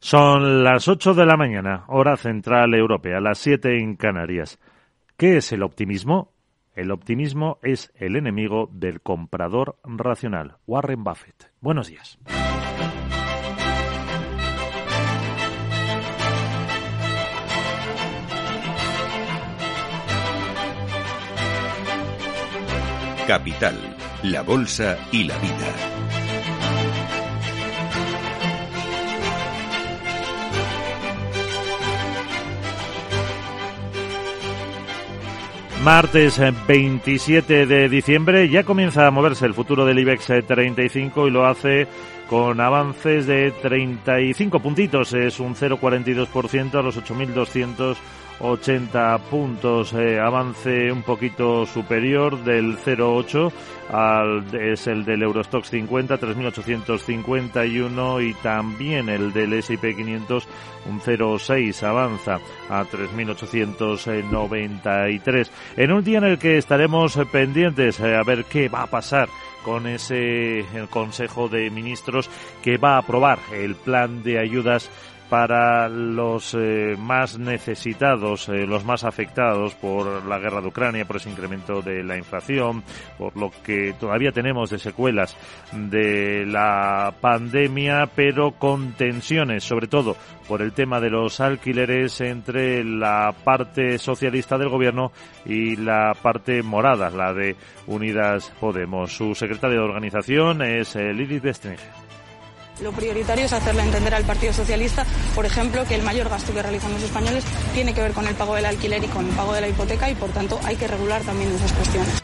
[0.00, 4.58] Son las 8 de la mañana, hora central europea, las 7 en Canarias.
[5.16, 6.32] ¿Qué es el optimismo?
[6.74, 10.58] El optimismo es el enemigo del comprador racional.
[10.66, 11.50] Warren Buffett.
[11.60, 12.18] Buenos días.
[23.26, 23.74] Capital,
[24.22, 26.17] la Bolsa y la Vida.
[35.88, 41.46] Martes 27 de diciembre ya comienza a moverse el futuro del IBEX 35 y lo
[41.46, 41.88] hace
[42.28, 46.98] con avances de 35 puntitos, es un 0,42% a los
[48.40, 53.50] 8.280 puntos, avance un poquito superior del 0,8
[53.90, 60.46] al, es el del Eurostox 50, 3.851 y también el del S&P 500
[60.88, 62.38] un 0,6 avanza
[62.68, 65.50] a 3.893.
[65.76, 69.30] En un día en el que estaremos pendientes eh, a ver qué va a pasar
[69.64, 72.28] con ese el Consejo de Ministros
[72.62, 74.88] que va a aprobar el plan de ayudas
[75.28, 81.16] para los eh, más necesitados, eh, los más afectados por la guerra de Ucrania, por
[81.16, 82.82] ese incremento de la inflación,
[83.18, 85.36] por lo que todavía tenemos de secuelas
[85.72, 90.16] de la pandemia, pero con tensiones, sobre todo
[90.48, 95.12] por el tema de los alquileres entre la parte socialista del gobierno
[95.44, 97.54] y la parte morada, la de
[97.86, 99.12] Unidas Podemos.
[99.12, 101.44] Su secretaria de organización es eh, Lilith.
[102.82, 106.62] Lo prioritario es hacerle entender al Partido Socialista, por ejemplo, que el mayor gasto que
[106.62, 109.52] realizan los españoles tiene que ver con el pago del alquiler y con el pago
[109.52, 112.22] de la hipoteca y, por tanto, hay que regular también esas cuestiones.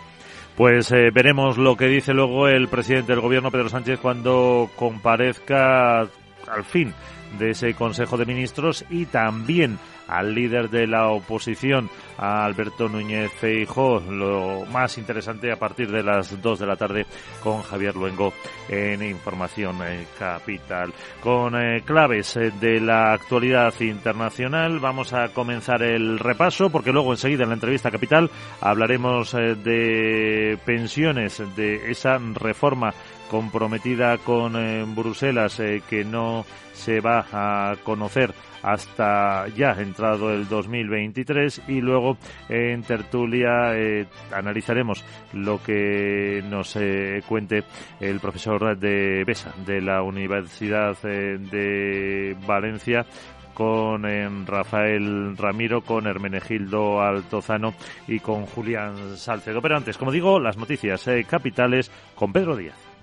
[0.57, 6.01] Pues eh, veremos lo que dice luego el presidente del gobierno, Pedro Sánchez, cuando comparezca
[6.01, 6.95] al fin
[7.39, 14.01] de ese Consejo de Ministros y también al líder de la oposición, Alberto Núñez Feijó.
[14.01, 17.07] Lo más interesante a partir de las 2 de la tarde
[17.43, 18.33] con Javier Luengo
[18.69, 20.93] en Información eh, Capital.
[21.21, 27.13] Con eh, claves eh, de la actualidad internacional vamos a comenzar el repaso porque luego
[27.13, 28.31] enseguida en la entrevista Capital
[28.61, 32.93] hablaremos de pensiones, de esa reforma
[33.35, 34.55] comprometida con
[34.95, 42.17] Bruselas que no se va a conocer hasta ya entrado el 2023 y luego
[42.49, 47.65] en tertulia eh, analizaremos lo que nos eh, cuente
[47.99, 53.05] el profesor de BESA de la Universidad eh, de Valencia
[53.53, 54.05] con
[54.47, 57.75] Rafael Ramiro, con Hermenegildo Altozano
[58.09, 59.61] y con Julián Salcedo.
[59.63, 62.94] Pero antes, como digo, las noticias capitales con Pedro Díaz.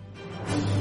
[0.47, 0.80] Thank you.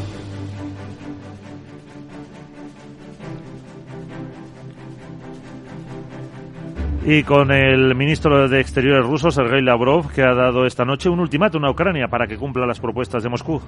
[7.13, 11.19] Y con el ministro de Exteriores ruso, Sergei Lavrov, que ha dado esta noche un
[11.19, 13.61] ultimátum a Ucrania para que cumpla las propuestas de Moscú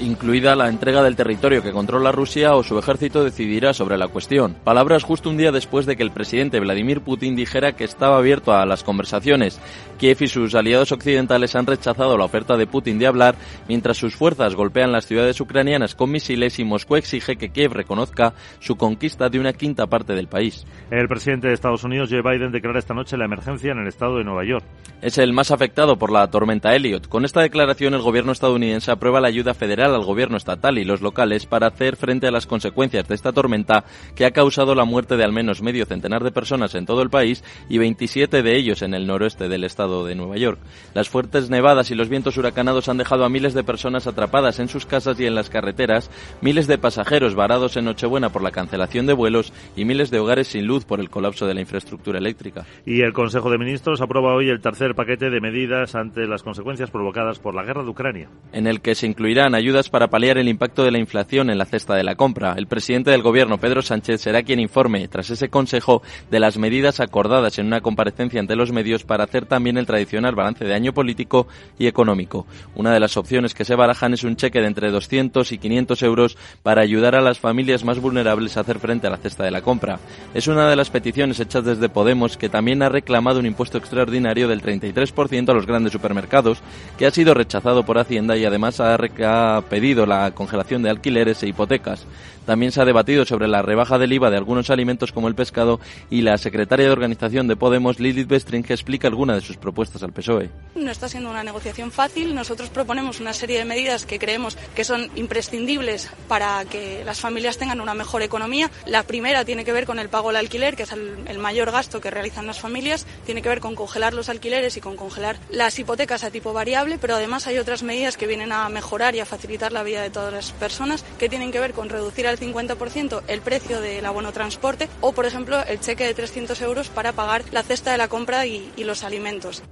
[0.00, 4.54] incluida la entrega del territorio que controla Rusia o su ejército decidirá sobre la cuestión.
[4.64, 8.52] Palabras justo un día después de que el presidente Vladimir Putin dijera que estaba abierto
[8.52, 9.60] a las conversaciones.
[9.98, 13.34] Kiev y sus aliados occidentales han rechazado la oferta de Putin de hablar
[13.68, 18.34] mientras sus fuerzas golpean las ciudades ucranianas con misiles y Moscú exige que Kiev reconozca
[18.60, 20.64] su conquista de una quinta parte del país.
[20.90, 24.18] El presidente de Estados Unidos, Joe Biden, declara esta noche la emergencia en el estado
[24.18, 24.64] de Nueva York.
[25.00, 27.08] Es el más afectado por la tormenta Elliot.
[27.08, 31.00] Con esta declaración, el gobierno estadounidense aprueba la ayuda federal al gobierno estatal y los
[31.00, 33.84] locales para hacer frente a las consecuencias de esta tormenta
[34.14, 37.08] que ha causado la muerte de al menos medio centenar de personas en todo el
[37.08, 40.58] país y 27 de ellos en el noroeste del estado de Nueva York.
[40.94, 44.68] Las fuertes nevadas y los vientos huracanados han dejado a miles de personas atrapadas en
[44.68, 46.10] sus casas y en las carreteras,
[46.42, 50.48] miles de pasajeros varados en Nochebuena por la cancelación de vuelos y miles de hogares
[50.48, 52.47] sin luz por el colapso de la infraestructura eléctrica.
[52.86, 56.90] Y el Consejo de Ministros aprueba hoy el tercer paquete de medidas ante las consecuencias
[56.90, 58.28] provocadas por la guerra de Ucrania.
[58.52, 61.64] En el que se incluirán ayudas para paliar el impacto de la inflación en la
[61.64, 62.54] cesta de la compra.
[62.56, 67.00] El presidente del Gobierno, Pedro Sánchez, será quien informe, tras ese consejo, de las medidas
[67.00, 70.92] acordadas en una comparecencia ante los medios para hacer también el tradicional balance de año
[70.92, 71.46] político
[71.78, 72.46] y económico.
[72.74, 76.02] Una de las opciones que se barajan es un cheque de entre 200 y 500
[76.02, 79.50] euros para ayudar a las familias más vulnerables a hacer frente a la cesta de
[79.50, 79.98] la compra.
[80.34, 84.48] Es una de las peticiones hechas desde Podemos, que también ha reclamado un impuesto extraordinario
[84.48, 86.60] del 33% a los grandes supermercados,
[86.96, 91.42] que ha sido rechazado por Hacienda y además ha, ha pedido la congelación de alquileres
[91.42, 92.06] e hipotecas.
[92.48, 95.80] También se ha debatido sobre la rebaja del IVA de algunos alimentos como el pescado
[96.08, 100.14] y la secretaria de organización de Podemos, Lilith Bestring, explica alguna de sus propuestas al
[100.14, 100.48] PSOE.
[100.74, 102.34] No está siendo una negociación fácil.
[102.34, 107.58] Nosotros proponemos una serie de medidas que creemos que son imprescindibles para que las familias
[107.58, 108.70] tengan una mejor economía.
[108.86, 112.00] La primera tiene que ver con el pago del alquiler, que es el, mayor gasto
[112.00, 113.06] que realizan las familias.
[113.26, 116.96] Tiene que ver con congelar los alquileres y con congelar las hipotecas a tipo variable,
[116.98, 120.08] pero además hay otras medidas que vienen a mejorar y a facilitar la vida de
[120.08, 124.32] todas las personas, que tienen que ver con reducir al 50% el precio del abono
[124.32, 128.08] transporte o, por ejemplo, el cheque de 300 euros para pagar la cesta de la
[128.08, 129.62] compra y, y los alimentos.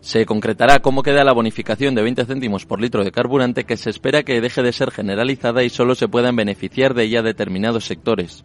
[0.00, 3.90] Se concretará cómo queda la bonificación de 20 céntimos por litro de carburante que se
[3.90, 8.44] espera que deje de ser generalizada y solo se puedan beneficiar de ella determinados sectores.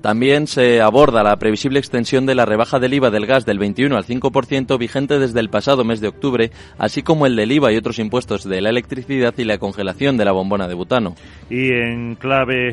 [0.00, 3.96] También se aborda la previsible extensión de la rebaja del IVA del gas del 21
[3.96, 7.76] al 5% vigente desde el pasado mes de octubre, así como el del IVA y
[7.76, 11.16] otros impuestos de la electricidad y la congelación de la bombona de butano.
[11.50, 12.72] Y en clave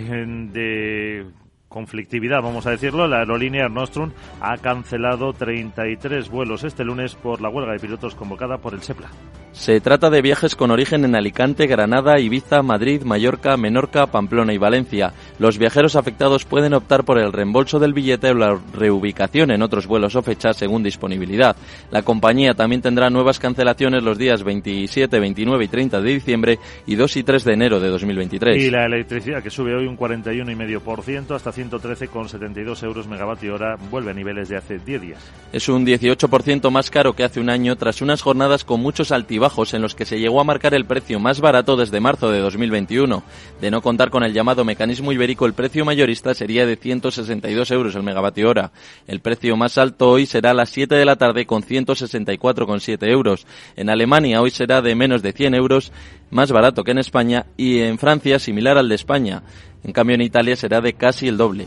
[0.53, 1.25] de
[1.69, 4.12] conflictividad, vamos a decirlo, la aerolínea Nostrum
[4.42, 9.10] ha cancelado 33 vuelos este lunes por la huelga de pilotos convocada por el SEPLA.
[9.58, 14.60] Se trata de viajes con origen en Alicante, Granada, Ibiza, Madrid, Mallorca, Menorca, Pamplona y
[14.60, 15.14] Valencia.
[15.40, 19.88] Los viajeros afectados pueden optar por el reembolso del billete o la reubicación en otros
[19.88, 21.56] vuelos o fechas según disponibilidad.
[21.90, 26.96] La compañía también tendrá nuevas cancelaciones los días 27, 29 y 30 de diciembre y
[26.96, 28.64] 2 y 3 de enero de 2023.
[28.64, 34.13] Y la electricidad que sube hoy un 41,5% hasta 113,72 euros megavatio hora vuelve a
[34.13, 35.19] niveles de hace 10 días.
[35.51, 39.74] Es un 18% más caro que hace un año tras unas jornadas con muchos altibajos
[39.74, 43.24] en los que se llegó a marcar el precio más barato desde marzo de 2021.
[43.59, 47.95] De no contar con el llamado mecanismo ibérico, el precio mayorista sería de 162 euros
[47.95, 48.71] el megavatio hora.
[49.07, 53.48] El precio más alto hoy será a las 7 de la tarde con 164,7 euros.
[53.75, 55.92] En Alemania hoy será de menos de 100 euros,
[56.30, 59.44] más barato que en España, y en Francia similar al de España.
[59.88, 61.66] En cambio, en Italia será de casi el doble.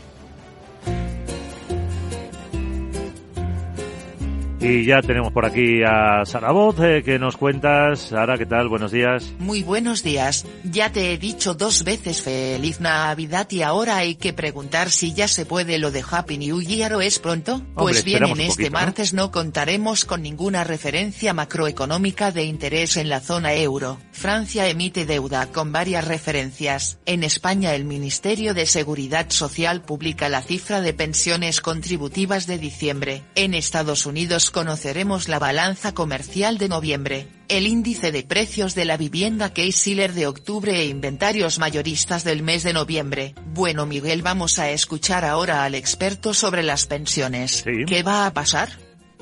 [4.63, 7.99] Y ya tenemos por aquí a Sara Voz, eh, que nos cuentas.
[7.99, 8.69] Sara, ¿qué tal?
[8.69, 9.33] Buenos días.
[9.39, 10.45] Muy buenos días.
[10.63, 15.27] Ya te he dicho dos veces feliz Navidad y ahora hay que preguntar si ya
[15.27, 17.63] se puede lo de Happy New Year o es pronto.
[17.73, 19.31] pues bien, en este martes ¿no?
[19.31, 23.97] contaremos con ninguna referencia macroeconómica de interés en la zona euro.
[24.11, 26.99] Francia emite deuda con varias referencias.
[27.07, 33.23] En España el Ministerio de Seguridad Social publica la cifra de pensiones contributivas de diciembre.
[33.33, 38.97] En Estados Unidos conoceremos la balanza comercial de noviembre, el índice de precios de la
[38.97, 43.35] vivienda Case-Shiller de octubre e inventarios mayoristas del mes de noviembre.
[43.47, 47.63] Bueno Miguel vamos a escuchar ahora al experto sobre las pensiones.
[47.87, 48.69] ¿Qué va a pasar?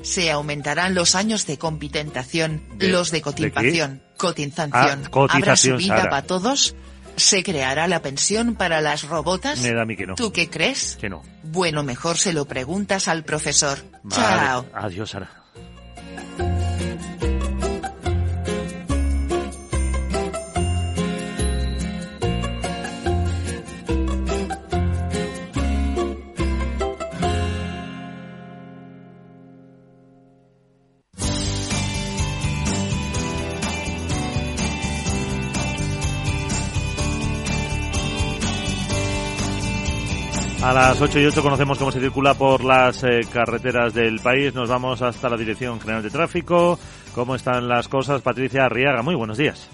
[0.02, 4.72] Se aumentarán los años de compitentación, los de cotización, cotización,
[5.12, 6.74] ah, ¿habrá subida para todos?
[7.20, 9.60] ¿Se creará la pensión para las robotas?
[9.60, 10.14] Me da a mí que no.
[10.14, 10.96] ¿Tú qué crees?
[10.98, 11.22] Que no.
[11.42, 13.78] Bueno, mejor se lo preguntas al profesor.
[14.08, 14.66] Chao.
[14.72, 15.30] Adiós, Sara.
[40.70, 44.54] A las 8 y 8 conocemos cómo se circula por las eh, carreteras del país.
[44.54, 46.78] Nos vamos hasta la Dirección General de Tráfico.
[47.12, 48.22] ¿Cómo están las cosas?
[48.22, 49.68] Patricia Arriaga, muy buenos días.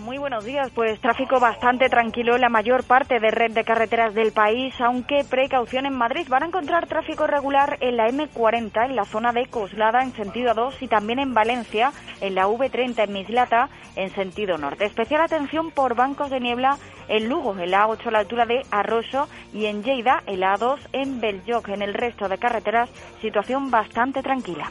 [0.00, 0.70] Muy buenos días.
[0.74, 5.24] Pues tráfico bastante tranquilo en la mayor parte de red de carreteras del país, aunque
[5.24, 6.26] precaución en Madrid.
[6.28, 10.54] Van a encontrar tráfico regular en la M40, en la zona de Coslada, en sentido
[10.54, 14.86] 2, y también en Valencia, en la V30, en Mislata, en sentido norte.
[14.86, 18.62] Especial atención por bancos de niebla en Lugo, en la A8 a la altura de
[18.70, 21.68] Arroyo, y en Lleida, en la A2 en Belloc.
[21.68, 22.88] En el resto de carreteras,
[23.20, 24.70] situación bastante tranquila.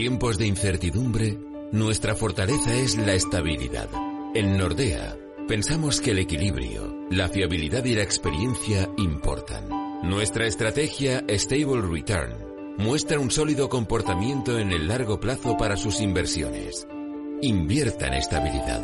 [0.00, 1.38] Tiempos de incertidumbre,
[1.72, 3.90] nuestra fortaleza es la estabilidad.
[4.34, 5.14] En Nordea,
[5.46, 9.68] pensamos que el equilibrio, la fiabilidad y la experiencia importan.
[10.02, 12.32] Nuestra estrategia Stable Return
[12.78, 16.88] muestra un sólido comportamiento en el largo plazo para sus inversiones.
[17.42, 18.82] Invierta en estabilidad.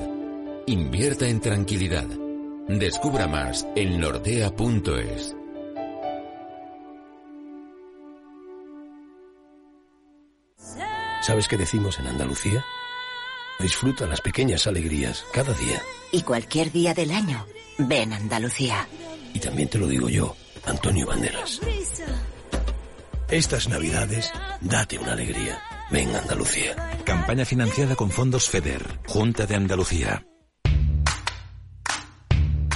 [0.67, 2.09] Invierta en tranquilidad.
[2.69, 5.36] Descubra más en nordea.es.
[11.27, 12.65] ¿Sabes qué decimos en Andalucía?
[13.59, 15.83] Disfruta las pequeñas alegrías cada día.
[16.13, 17.45] Y cualquier día del año,
[17.79, 18.87] ven Andalucía.
[19.35, 21.61] Y también te lo digo yo, Antonio Banderas.
[23.29, 25.61] Estas navidades, date una alegría.
[25.91, 26.77] Ven Andalucía.
[27.05, 30.25] Campaña financiada con fondos FEDER, Junta de Andalucía.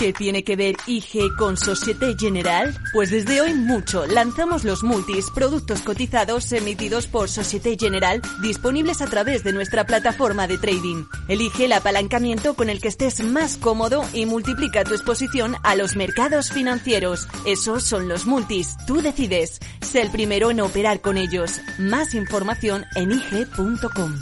[0.01, 2.75] ¿Qué tiene que ver IG con Societe General?
[2.95, 4.07] Pues desde hoy mucho.
[4.07, 10.47] Lanzamos los multis, productos cotizados emitidos por Societe General, disponibles a través de nuestra plataforma
[10.47, 11.05] de trading.
[11.29, 15.97] Elige el apalancamiento con el que estés más cómodo y multiplica tu exposición a los
[15.97, 17.29] mercados financieros.
[17.45, 18.79] Esos son los multis.
[18.87, 19.61] Tú decides.
[19.83, 21.61] Sé el primero en operar con ellos.
[21.79, 24.15] Más información en IG.com.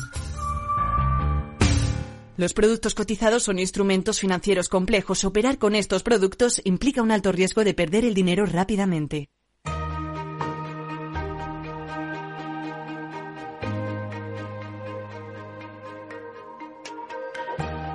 [2.38, 5.25] Los productos cotizados son instrumentos financieros complejos.
[5.25, 9.28] Operar con estos productos implica un alto riesgo de perder el dinero rápidamente.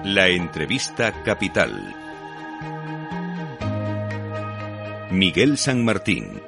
[0.04, 1.96] La entrevista capital.
[5.10, 6.43] Miguel San Martín.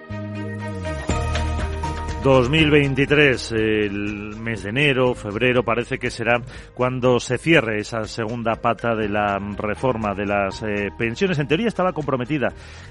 [2.25, 6.41] 2023, el mes de enero, febrero, parece que será
[6.73, 11.37] cuando se cierre esa segunda pata de la reforma de las eh, pensiones.
[11.37, 12.47] En teoría estaba comprometida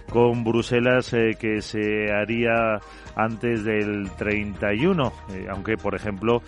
[0.09, 2.79] con Bruselas eh, que se haría
[3.17, 6.43] antes del 31, eh, aunque, por ejemplo,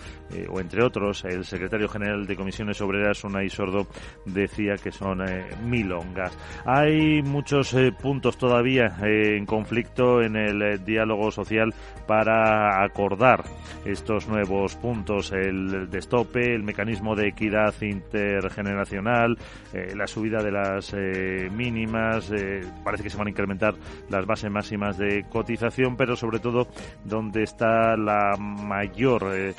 [0.49, 3.87] o entre otros, el secretario general de Comisiones Obreras, Unai Sordo,
[4.25, 5.19] decía que son
[5.63, 6.37] milongas.
[6.65, 11.73] Hay muchos puntos todavía en conflicto en el diálogo social
[12.05, 13.43] para acordar
[13.85, 19.37] estos nuevos puntos, el destope, el mecanismo de equidad intergeneracional,
[19.73, 23.75] eh, la subida de las eh, mínimas, eh, parece que se van a incrementar
[24.09, 26.56] las bases máximas de cotización, pero sobre todo
[27.03, 29.53] donde está la mayor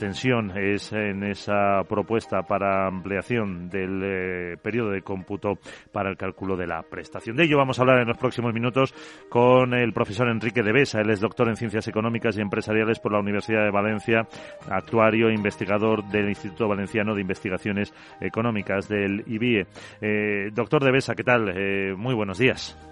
[0.00, 5.58] tensión es en esa propuesta para ampliación del eh, periodo de cómputo
[5.92, 7.36] para el cálculo de la prestación.
[7.36, 8.94] De ello vamos a hablar en los próximos minutos
[9.28, 11.02] con el profesor Enrique de Besa.
[11.02, 14.26] Él es doctor en Ciencias Económicas y Empresariales por la Universidad de Valencia,
[14.70, 17.92] actuario e investigador del Instituto Valenciano de Investigaciones
[18.22, 19.66] Económicas del IBIE.
[20.00, 21.52] Eh, doctor de Besa, ¿qué tal?
[21.54, 22.89] Eh, muy buenos días.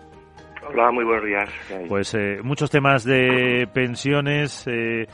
[0.70, 1.48] Hola, muy buenos días.
[1.88, 5.06] Pues eh, muchos temas de pensiones, eh,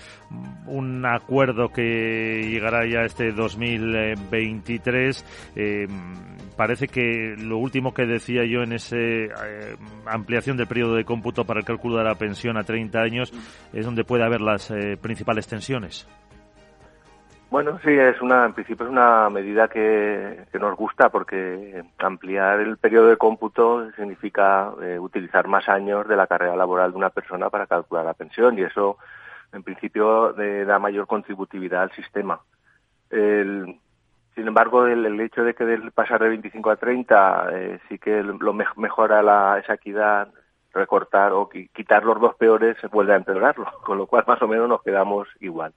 [0.66, 5.52] un acuerdo que llegará ya este 2023.
[5.54, 5.86] Eh,
[6.56, 8.96] parece que lo último que decía yo en esa
[10.06, 13.32] ampliación del periodo de cómputo para el cálculo de la pensión a 30 años
[13.72, 16.08] es donde puede haber las principales tensiones.
[17.54, 22.78] Bueno, sí, es una, en principio es una medida que, nos gusta porque ampliar el
[22.78, 27.50] periodo de cómputo significa eh, utilizar más años de la carrera laboral de una persona
[27.50, 28.98] para calcular la pensión y eso,
[29.52, 32.40] en principio, da mayor contributividad al sistema.
[33.08, 33.78] sin
[34.36, 39.22] embargo, el, hecho de que pasar de 25 a 30 eh, sí que lo mejora
[39.22, 40.26] la, esa equidad,
[40.72, 44.68] recortar o quitar los dos peores vuelve a empeorarlo, con lo cual más o menos
[44.68, 45.72] nos quedamos igual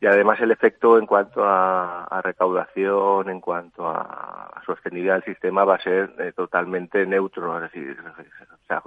[0.00, 5.76] y además el efecto en cuanto a, recaudación, en cuanto a, sostenibilidad del sistema va
[5.76, 7.56] a ser eh, totalmente neutro.
[7.56, 7.96] Es decir,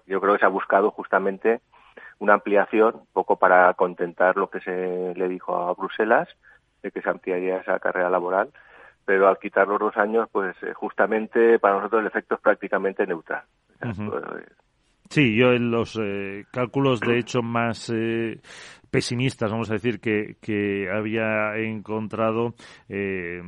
[0.06, 1.62] yo creo que se ha buscado justamente
[2.20, 6.30] una ampliación, poco para contentar lo que se le dijo a Bruselas,
[6.84, 8.50] de que se ampliaría esa carrera laboral,
[9.04, 13.06] pero al quitar los dos años, pues eh, justamente para nosotros el efecto es prácticamente
[13.06, 13.44] neutral.
[15.10, 17.92] Sí, yo en los eh, cálculos de hecho más
[18.92, 22.54] pesimistas, vamos a decir, que, que había encontrado,
[22.90, 23.42] eh,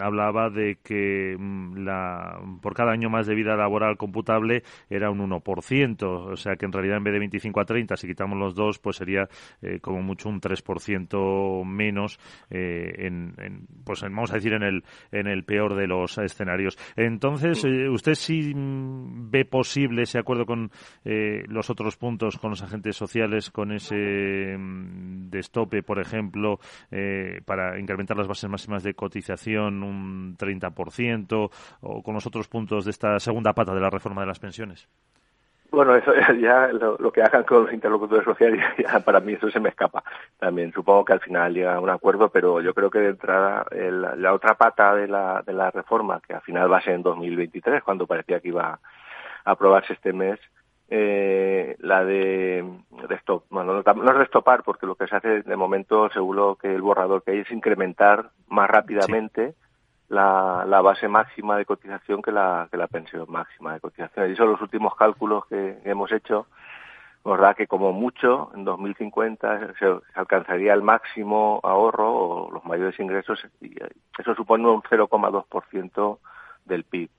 [0.00, 5.20] hablaba de que mm, la, por cada año más de vida laboral computable era un
[5.20, 8.54] 1%, o sea que en realidad en vez de 25 a 30, si quitamos los
[8.56, 9.28] dos, pues sería
[9.62, 12.18] eh, como mucho un 3% menos,
[12.50, 16.76] eh, en, pues vamos a decir, en el, en el peor de los escenarios.
[16.96, 20.70] Entonces, ¿usted sí mm, ve posible ese acuerdo con
[21.04, 26.58] los otros puntos, con los agentes sociales, con ese mm, de estope, por ejemplo,
[26.90, 32.84] eh, para incrementar las bases máximas de cotización un 30%, o con los otros puntos
[32.84, 34.88] de esta segunda pata de la reforma de las pensiones?
[35.70, 39.60] Bueno, eso ya lo, que hagan con los interlocutores sociales, ya para mí eso se
[39.60, 40.02] me escapa.
[40.38, 43.64] También supongo que al final llega a un acuerdo, pero yo creo que de entrada
[43.70, 47.02] la otra pata de la, de la reforma, que al final va a ser en
[47.02, 48.80] 2023, cuando parecía que iba
[49.44, 50.38] a aprobarse este mes,
[50.92, 52.64] eh, la de,
[53.20, 56.74] stop, bueno, no, es de stopar porque lo que se hace de momento, seguro que
[56.74, 59.54] el borrador que hay es incrementar más rápidamente
[60.08, 64.32] la, la, base máxima de cotización que la, que la pensión máxima de cotización.
[64.32, 66.48] Y son los últimos cálculos que, hemos hecho
[67.24, 72.98] nos da que como mucho en 2050 se, alcanzaría el máximo ahorro o los mayores
[72.98, 73.76] ingresos y
[74.18, 76.18] eso supone un 0,2%
[76.64, 77.10] del PIB.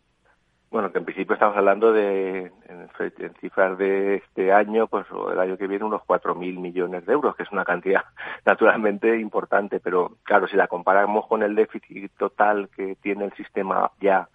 [0.72, 5.40] Bueno, que en principio estamos hablando de, en, cifras de este año, pues o el
[5.40, 8.06] año que viene, unos 4.000 millones de euros, que es una cantidad
[8.46, 13.92] naturalmente importante, pero claro, si la comparamos con el déficit total que tiene el sistema
[14.00, 14.30] ya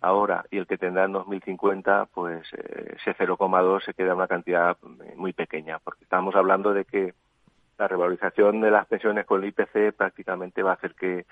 [0.00, 4.76] ahora y el que tendrá en 2050, pues eh, ese 0,2 se queda una cantidad
[5.14, 7.14] muy pequeña, porque estamos hablando de que
[7.78, 11.26] la revalorización de las pensiones con el IPC prácticamente va a hacer que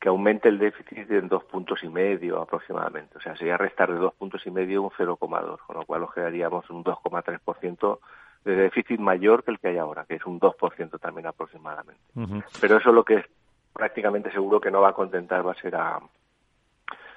[0.00, 3.18] que aumente el déficit en dos puntos y medio aproximadamente.
[3.18, 6.14] O sea, sería restar de dos puntos y medio un 0,2, con lo cual nos
[6.14, 7.98] quedaríamos un 2,3%
[8.44, 12.00] de déficit mayor que el que hay ahora, que es un 2% también aproximadamente.
[12.60, 13.26] Pero eso lo que es
[13.74, 16.00] prácticamente seguro que no va a contentar va a ser a,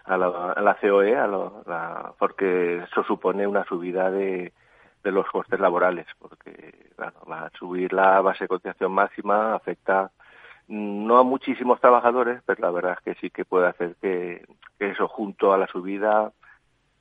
[0.03, 4.51] a, la, COE, a la, porque eso supone una subida de,
[5.01, 10.11] de los costes laborales, porque va a subir la base de cotización máxima afecta
[10.67, 14.45] no a muchísimos trabajadores, pero la verdad es que sí que puede hacer que,
[14.79, 16.33] eso junto a la subida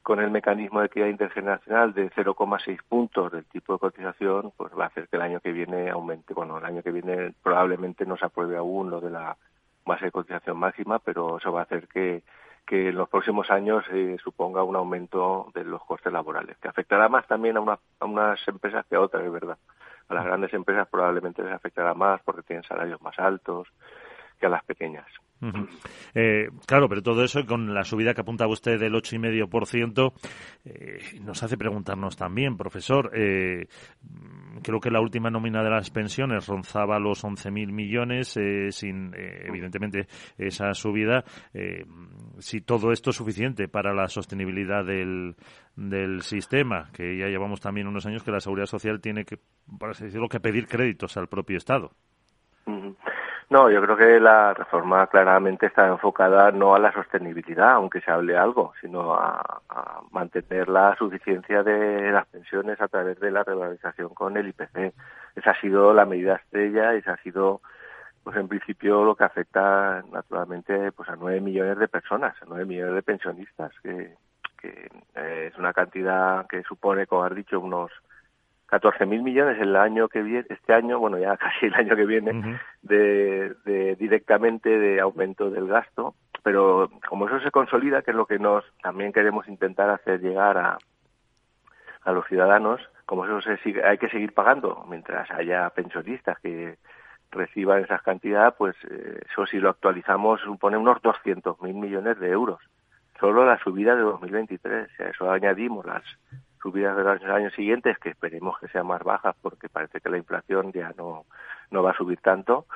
[0.02, 4.84] con el mecanismo de equidad intergeneracional de 0,6 puntos del tipo de cotización, pues va
[4.84, 6.34] a hacer que el año que viene aumente.
[6.34, 9.36] Bueno, el año que viene probablemente no se apruebe aún lo de la
[9.84, 12.22] base de cotización máxima, pero eso va a hacer que,
[12.68, 17.26] en los próximos años se suponga un aumento de los costes laborales, que afectará más
[17.26, 19.58] también a, a unas empresas que a otras, es verdad.
[20.08, 23.68] A las grandes empresas probablemente les afectará más porque tienen salarios más altos
[24.38, 25.06] que a las pequeñas.
[26.14, 30.12] Eh, claro, pero todo eso con la subida que apuntaba usted del 8,5%
[30.64, 33.66] eh, nos hace preguntarnos también, profesor, eh,
[34.62, 40.06] creo que la última nómina de las pensiones ronzaba los 11.000 millones, eh, sin evidentemente
[40.38, 41.24] esa subida,
[42.38, 45.34] si todo esto es suficiente para la sostenibilidad del,
[45.76, 49.38] del sistema, que ya llevamos también unos años que la Seguridad Social tiene que,
[49.78, 51.92] por así decirlo, que pedir créditos al propio Estado.
[53.50, 58.10] No, yo creo que la reforma claramente está enfocada no a la sostenibilidad, aunque se
[58.10, 59.60] hable algo, sino a,
[60.10, 64.94] mantener la suficiencia de las pensiones a través de la revalorización con el IPC.
[65.36, 67.62] Esa ha sido la medida estrella, esa ha sido,
[68.22, 72.66] pues en principio, lo que afecta naturalmente pues a nueve millones de personas, a nueve
[72.66, 74.14] millones de pensionistas, que,
[74.58, 77.90] que es una cantidad que supone, como has dicho, unos
[78.72, 82.58] 14.000 millones el año que viene, este año, bueno, ya casi el año que viene,
[82.80, 86.14] de, directamente de aumento del gasto.
[86.42, 90.56] Pero como eso se consolida, que es lo que nos también queremos intentar hacer llegar
[90.56, 90.78] a,
[92.02, 96.78] a los ciudadanos, como eso se sigue, hay que seguir pagando mientras haya pensionistas que
[97.30, 102.60] reciban esas cantidades, pues eh, eso si lo actualizamos supone unos 200.000 millones de euros.
[103.20, 106.02] Solo la subida de 2023, a eso añadimos las
[106.62, 110.18] subidas de los años siguientes, que esperemos que sean más bajas porque parece que la
[110.18, 111.24] inflación ya no,
[111.70, 112.66] no va a subir tanto,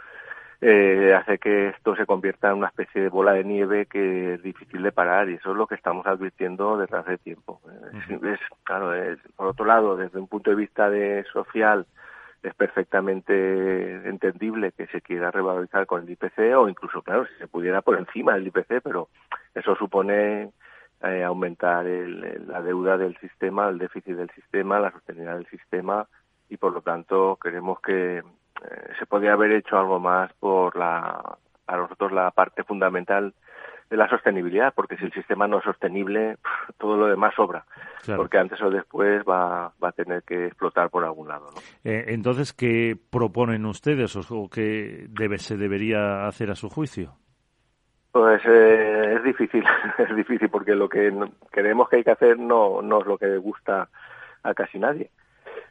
[0.60, 4.42] eh, hace que esto se convierta en una especie de bola de nieve que es
[4.42, 7.60] difícil de parar y eso es lo que estamos advirtiendo desde hace tiempo.
[8.22, 11.86] Es, claro, es, por otro lado, desde un punto de vista de social,
[12.42, 17.48] es perfectamente entendible que se quiera revalorizar con el IPC o incluso, claro, si se
[17.48, 19.08] pudiera por encima del IPC, pero
[19.54, 20.52] eso supone
[21.02, 26.06] eh, aumentar la deuda del sistema, el déficit del sistema, la sostenibilidad del sistema
[26.48, 28.22] y por lo tanto creemos que eh,
[28.98, 33.34] se podría haber hecho algo más por la, a nosotros la parte fundamental
[33.90, 36.38] de la sostenibilidad, porque si el sistema no es sostenible,
[36.78, 37.64] todo lo demás sobra,
[38.16, 41.46] porque antes o después va, va a tener que explotar por algún lado.
[41.84, 47.16] Eh, entonces, ¿qué proponen ustedes o qué debe, se debería hacer a su juicio?
[48.16, 49.62] Pues eh, es difícil,
[49.98, 51.12] es difícil porque lo que
[51.50, 53.90] creemos que hay que hacer no, no es lo que gusta
[54.42, 55.10] a casi nadie.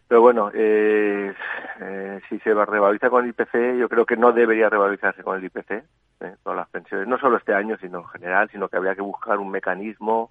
[0.08, 1.34] Pero bueno, eh,
[1.82, 5.46] eh, si se revaloriza con el IPC, yo creo que no debería revalorizarse con el
[5.46, 8.94] IPC, eh, todas las pensiones, no solo este año, sino en general, sino que habría
[8.94, 10.30] que buscar un mecanismo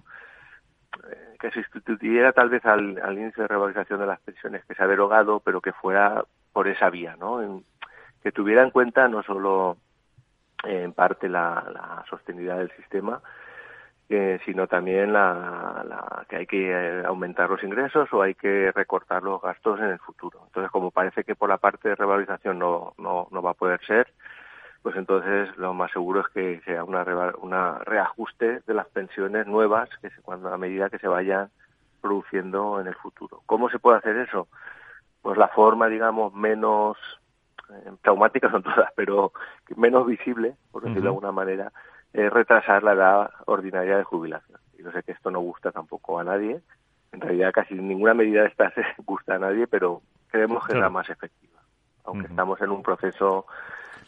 [1.11, 4.81] eh, que sustituyera tal vez al, al índice de revalorización de las pensiones que se
[4.81, 6.23] ha derogado, pero que fuera
[6.53, 7.61] por esa vía, ¿no?
[8.23, 9.75] que tuviera en cuenta no solo
[10.65, 13.21] en parte la, sostenibilidad del sistema,
[14.09, 19.23] eh, sino también la, que hay que eh, aumentar los ingresos o hay que recortar
[19.23, 20.41] los gastos en el futuro.
[20.45, 23.79] Entonces, como parece que por la parte de revalorización no, no, no va a poder
[23.85, 24.07] ser,
[24.85, 27.03] pues entonces lo más seguro es que sea una,
[27.39, 31.49] una reajuste de las pensiones nuevas que se, cuando a medida que se vayan
[32.01, 33.41] produciendo en el futuro.
[33.47, 34.47] ¿Cómo se puede hacer eso?
[35.23, 36.97] Pues la forma, digamos, menos
[38.01, 39.31] traumáticas son todas, pero
[39.75, 41.71] menos visible, por decirlo de alguna manera,
[42.13, 44.59] es retrasar la edad ordinaria de jubilación.
[44.77, 46.61] Y no sé que esto no gusta tampoco a nadie.
[47.11, 48.73] En realidad casi ninguna medida de estas
[49.05, 51.59] gusta a nadie, pero creemos que es la más efectiva.
[52.05, 53.45] Aunque estamos en un proceso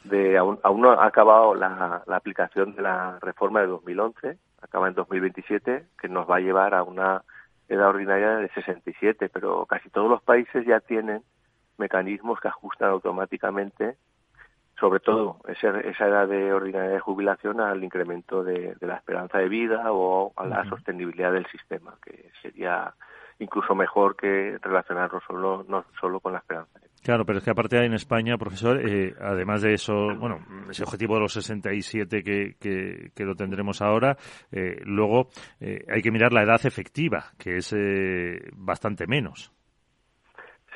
[0.03, 4.87] de aún, aún no ha acabado la, la, aplicación de la reforma de 2011, acaba
[4.87, 7.23] en 2027, que nos va a llevar a una
[7.67, 11.23] edad ordinaria de 67, pero casi todos los países ya tienen
[11.77, 13.97] mecanismos que ajustan automáticamente,
[14.79, 19.91] sobre todo esa, edad de ordinaria de jubilación al incremento de, la esperanza de vida
[19.91, 22.93] o a la sostenibilidad del sistema, que sería
[23.39, 26.79] incluso mejor que relacionarlo solo, no solo con la esperanza.
[27.03, 31.15] Claro, pero es que aparte en España, profesor, eh, además de eso, bueno, ese objetivo
[31.15, 34.17] de los 67 que, que, que lo tendremos ahora,
[34.51, 37.73] eh, luego eh, hay que mirar la edad efectiva, que es
[38.55, 39.53] bastante menos.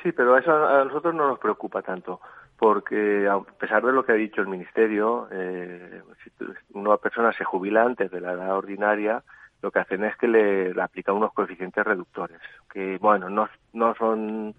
[0.02, 2.20] Sí, pero eso a nosotros no nos preocupa tanto,
[2.58, 6.30] porque a pesar de lo que ha dicho el Ministerio, si
[6.72, 9.22] una persona se jubila antes de la edad ordinaria,
[9.62, 12.40] lo que hacen es que le, le aplican unos coeficientes reductores,
[12.72, 14.56] que bueno, no, no son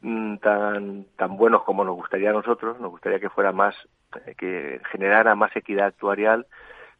[0.00, 3.76] mm, tan tan buenos como nos gustaría a nosotros, nos gustaría que fuera más,
[4.26, 6.46] eh, que generara más equidad actuarial,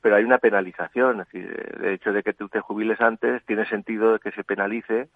[0.00, 3.66] pero hay una penalización, es decir, el hecho de que tú te jubiles antes tiene
[3.66, 5.08] sentido de que se penalice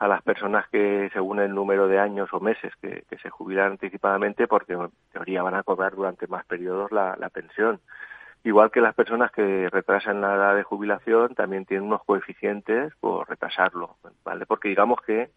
[0.00, 4.48] a las personas que según el número de años o meses que, se jubilan anticipadamente
[4.48, 7.80] porque en teoría van a cobrar durante más periodos la, la pensión.
[8.42, 13.28] Igual que las personas que retrasan la edad de jubilación también tienen unos coeficientes por
[13.28, 14.46] retrasarlo, ¿vale?
[14.46, 15.28] Porque digamos que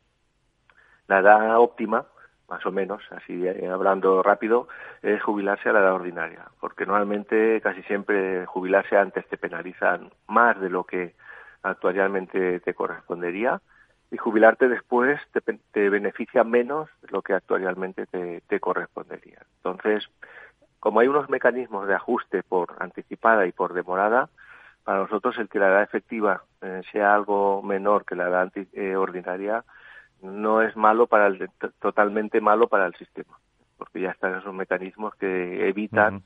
[1.07, 2.05] la edad óptima,
[2.47, 4.69] más o menos, así eh, hablando rápido,
[5.01, 10.57] es jubilarse a la edad ordinaria, porque normalmente casi siempre jubilarse antes te penalizan más
[10.61, 11.15] de lo que
[11.63, 13.59] actualmente te correspondería
[14.13, 19.39] y jubilarte después te, te beneficia menos de lo que actualmente te, te correspondería.
[19.57, 20.07] Entonces,
[20.79, 24.29] como hay unos mecanismos de ajuste por anticipada y por demorada,
[24.83, 28.95] para nosotros el que la edad efectiva eh, sea algo menor que la edad eh,
[28.95, 29.63] ordinaria
[30.21, 31.49] no es malo para el
[31.79, 33.39] totalmente malo para el sistema,
[33.79, 36.21] porque ya están esos mecanismos que evitan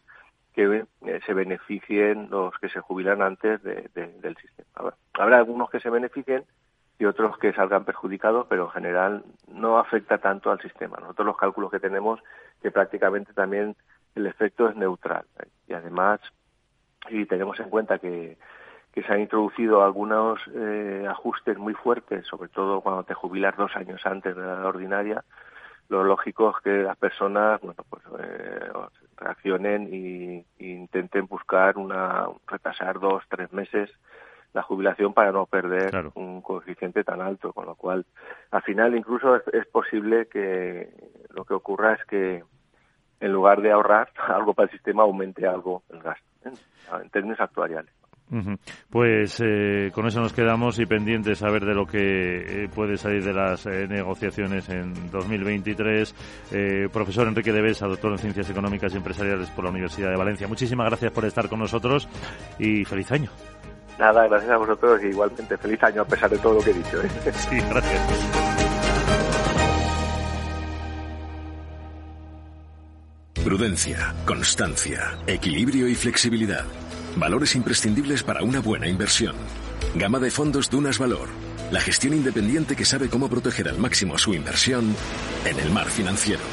[0.53, 4.93] que eh, se beneficien los que se jubilan antes del sistema.
[5.13, 6.43] Habrá algunos que se beneficien
[6.99, 10.97] y otros que salgan perjudicados, pero en general no afecta tanto al sistema.
[10.99, 12.19] Nosotros los cálculos que tenemos
[12.61, 13.75] que prácticamente también
[14.15, 15.25] el efecto es neutral.
[15.39, 15.47] ¿eh?
[15.67, 16.19] Y además,
[17.09, 18.37] y tenemos en cuenta que,
[18.91, 23.75] que se han introducido algunos eh, ajustes muy fuertes, sobre todo cuando te jubilas dos
[23.75, 25.23] años antes de la ordinaria,
[25.89, 28.69] lo lógico es que las personas bueno pues eh,
[29.17, 33.89] reaccionen y, intenten buscar una retrasar dos tres meses
[34.57, 38.07] la jubilación para no perder un coeficiente tan alto con lo cual
[38.49, 40.89] al final incluso es posible que
[41.29, 42.43] lo que ocurra es que
[43.19, 46.51] en lugar de ahorrar algo para el sistema, aumente algo el gasto, ¿eh?
[47.03, 47.93] en términos actuariales.
[48.89, 52.97] Pues eh, con eso nos quedamos y pendientes a ver de lo que eh, puede
[52.97, 56.89] salir de las negociaciones en 2023.
[56.91, 60.45] profesor Enrique de Besa, doctor en Ciencias Económicas y Empresariales por la Universidad de Valencia.
[60.45, 62.09] Muchísimas gracias por estar con nosotros
[62.59, 63.29] y feliz año.
[63.97, 66.73] Nada, gracias a vosotros y igualmente feliz año a pesar de todo lo que he
[66.73, 67.01] dicho.
[67.49, 68.01] Sí, gracias.
[73.43, 76.65] Prudencia, constancia, equilibrio y flexibilidad.
[77.15, 79.35] Valores imprescindibles para una buena inversión.
[79.95, 81.29] Gama de fondos Dunas Valor.
[81.71, 84.95] La gestión independiente que sabe cómo proteger al máximo su inversión
[85.45, 86.43] en el mar financiero.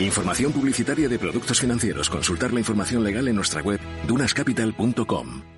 [0.00, 2.10] Información publicitaria de productos financieros.
[2.10, 5.55] Consultar la información legal en nuestra web dunascapital.com.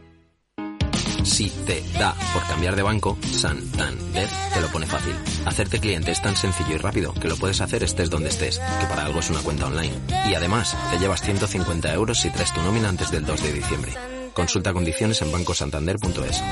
[1.29, 5.15] Si te da por cambiar de banco, Santander te lo pone fácil.
[5.45, 8.87] Hacerte cliente es tan sencillo y rápido que lo puedes hacer estés donde estés, que
[8.87, 9.95] para algo es una cuenta online.
[10.27, 13.93] Y además, te llevas 150 euros si traes tu nómina antes del 2 de diciembre.
[14.33, 16.43] Consulta condiciones en bancosantander.es.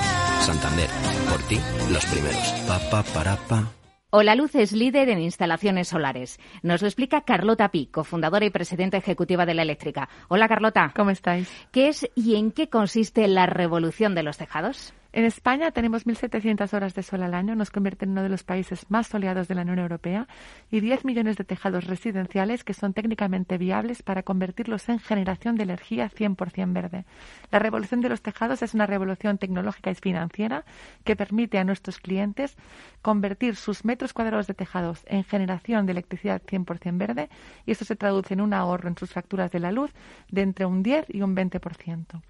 [0.44, 0.90] Santander,
[1.30, 1.58] por ti,
[1.90, 2.44] los primeros.
[2.68, 3.72] Pa, pa, para, pa.
[4.18, 6.40] Hola Luz es líder en instalaciones solares.
[6.62, 10.08] Nos lo explica Carlota Pi, cofundadora y presidenta ejecutiva de la eléctrica.
[10.28, 10.90] Hola Carlota.
[10.96, 11.52] ¿Cómo estáis?
[11.70, 14.94] ¿Qué es y en qué consiste la revolución de los tejados?
[15.16, 18.42] En España tenemos 1.700 horas de sol al año, nos convierte en uno de los
[18.42, 20.28] países más soleados de la Unión Europea
[20.70, 25.62] y 10 millones de tejados residenciales que son técnicamente viables para convertirlos en generación de
[25.62, 27.06] energía 100% verde.
[27.50, 30.66] La revolución de los tejados es una revolución tecnológica y financiera
[31.02, 32.54] que permite a nuestros clientes
[33.00, 37.30] convertir sus metros cuadrados de tejados en generación de electricidad 100% verde
[37.64, 39.94] y esto se traduce en un ahorro en sus facturas de la luz
[40.28, 42.20] de entre un 10 y un 20%.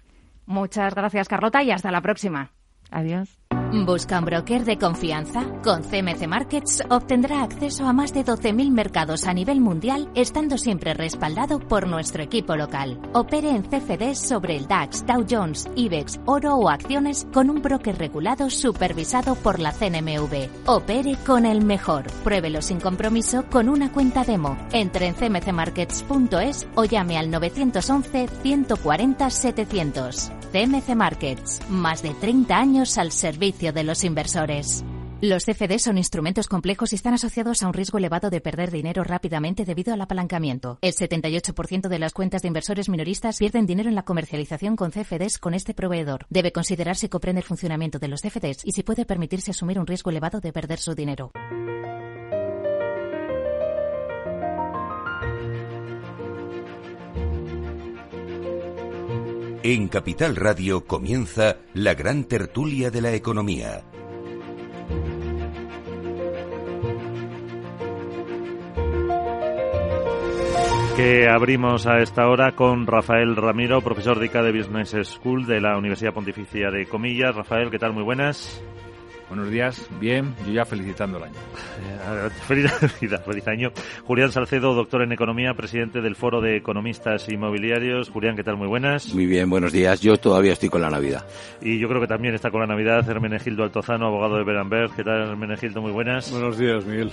[0.45, 2.51] Muchas gracias, Carlota, y hasta la próxima.
[2.91, 3.37] Adiós.
[3.85, 5.43] ¿Busca un broker de confianza?
[5.61, 10.93] Con CMC Markets obtendrá acceso a más de 12.000 mercados a nivel mundial, estando siempre
[10.93, 12.99] respaldado por nuestro equipo local.
[13.13, 17.97] Opere en CFDs sobre el DAX, Dow Jones, IBEX, oro o acciones con un broker
[17.97, 20.49] regulado supervisado por la CNMV.
[20.65, 22.05] Opere con el mejor.
[22.23, 24.57] Pruébelo sin compromiso con una cuenta demo.
[24.71, 30.31] Entre en cmcmarkets.es o llame al 911 140 700.
[30.51, 34.83] CMC Markets, más de 30 años al servicio de los inversores.
[35.19, 39.03] Los CFD son instrumentos complejos y están asociados a un riesgo elevado de perder dinero
[39.03, 40.77] rápidamente debido al apalancamiento.
[40.81, 45.39] El 78% de las cuentas de inversores minoristas pierden dinero en la comercialización con CFDs
[45.39, 46.27] con este proveedor.
[46.29, 49.87] Debe considerar si comprende el funcionamiento de los CFDs y si puede permitirse asumir un
[49.87, 51.31] riesgo elevado de perder su dinero.
[59.69, 63.83] En Capital Radio comienza la gran tertulia de la economía.
[70.95, 75.59] que abrimos a esta hora con Rafael Ramiro, profesor de ICA de Business School de
[75.59, 77.35] la Universidad Pontificia de Comillas.
[77.35, 77.91] Rafael, ¿qué tal?
[77.91, 78.63] Muy buenas.
[79.27, 81.35] Buenos días, bien, yo ya felicitando el año.
[81.77, 82.71] Eh, feliz,
[83.25, 83.71] feliz año.
[84.05, 88.09] Julián Salcedo, doctor en Economía, presidente del Foro de Economistas Inmobiliarios.
[88.09, 88.57] Julián, ¿qué tal?
[88.57, 89.13] Muy buenas.
[89.13, 90.01] Muy bien, buenos días.
[90.01, 91.25] Yo todavía estoy con la Navidad.
[91.61, 94.95] Y yo creo que también está con la Navidad Hermenegildo Altozano, abogado de Berenberg.
[94.95, 95.81] ¿Qué tal, Hermenegildo?
[95.81, 96.31] Muy buenas.
[96.31, 97.11] Buenos días, Miguel.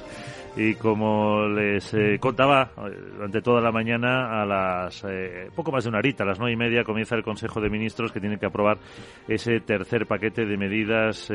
[0.56, 5.82] Y como les eh, contaba, eh, durante toda la mañana, a las eh, poco más
[5.82, 8.38] de una horita, a las nueve y media, comienza el Consejo de Ministros que tiene
[8.38, 8.78] que aprobar
[9.26, 11.32] ese tercer paquete de medidas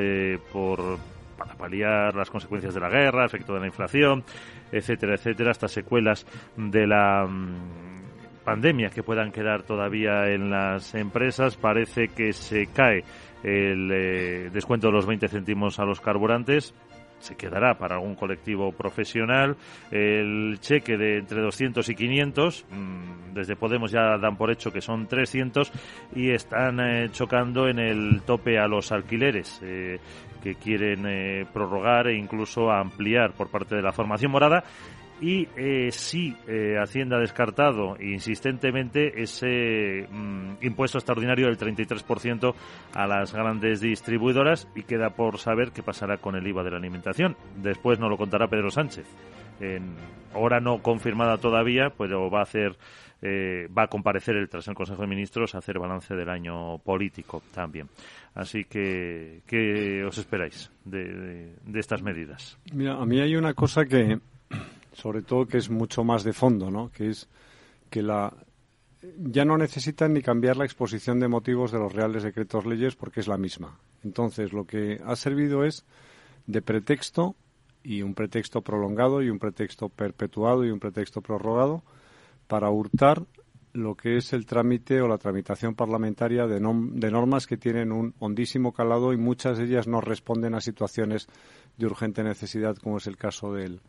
[0.53, 0.97] por
[1.39, 4.23] para paliar las consecuencias de la guerra, efecto de la inflación,
[4.71, 11.55] etcétera, etcétera, hasta secuelas de la mm, pandemia que puedan quedar todavía en las empresas.
[11.55, 13.03] Parece que se cae
[13.41, 16.73] el descuento de los 20 céntimos a los carburantes,
[17.19, 19.55] se quedará para algún colectivo profesional.
[19.91, 24.81] El cheque de entre 200 y 500, mm, desde Podemos ya dan por hecho que
[24.81, 25.71] son 300
[26.15, 29.59] y están eh, chocando en el tope a los alquileres.
[29.63, 29.99] Eh,
[30.41, 34.63] que quieren eh, prorrogar e incluso ampliar por parte de la formación morada
[35.21, 42.53] y eh, sí eh, Hacienda ha descartado insistentemente ese mm, impuesto extraordinario del 33%
[42.93, 46.77] a las grandes distribuidoras y queda por saber qué pasará con el IVA de la
[46.77, 47.35] alimentación.
[47.57, 49.07] Después nos lo contará Pedro Sánchez.
[49.59, 49.95] En
[50.33, 52.77] hora no confirmada todavía, pero va a hacer
[53.21, 56.77] eh, va a comparecer el, tras el Consejo de Ministros a hacer balance del año
[56.77, 57.89] político también.
[58.33, 62.57] Así que, ¿qué os esperáis de, de estas medidas?
[62.73, 64.19] Mira, a mí hay una cosa que,
[64.93, 66.91] sobre todo que es mucho más de fondo, ¿no?
[66.91, 67.27] Que es
[67.89, 68.33] que la
[69.17, 73.21] ya no necesitan ni cambiar la exposición de motivos de los reales decretos leyes porque
[73.21, 73.79] es la misma.
[74.03, 75.85] Entonces, lo que ha servido es
[76.47, 77.35] de pretexto
[77.83, 81.83] y un pretexto prolongado y un pretexto perpetuado y un pretexto prorrogado
[82.47, 83.23] para hurtar
[83.73, 88.13] lo que es el trámite o la tramitación parlamentaria de, de, normas que tienen un
[88.19, 91.27] hondísimo calado y muchas de ellas no responden a situaciones
[91.77, 93.81] de urgente necesidad, como es el caso del,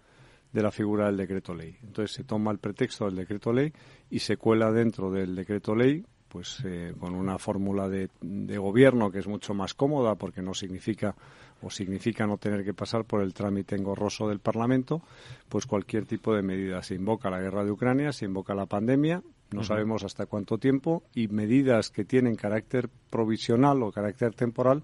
[0.52, 1.76] de la figura del decreto ley.
[1.82, 3.72] Entonces se toma el pretexto del decreto ley
[4.10, 9.10] y se cuela dentro del decreto ley pues eh, con una fórmula de, de, gobierno
[9.10, 11.16] que es mucho más cómoda porque no significa
[11.60, 15.02] o significa no tener que pasar por el trámite engorroso del Parlamento,
[15.48, 16.82] pues cualquier tipo de medida.
[16.82, 21.02] Se invoca la guerra de Ucrania, se invoca la pandemia, no sabemos hasta cuánto tiempo,
[21.14, 24.82] y medidas que tienen carácter provisional o carácter temporal,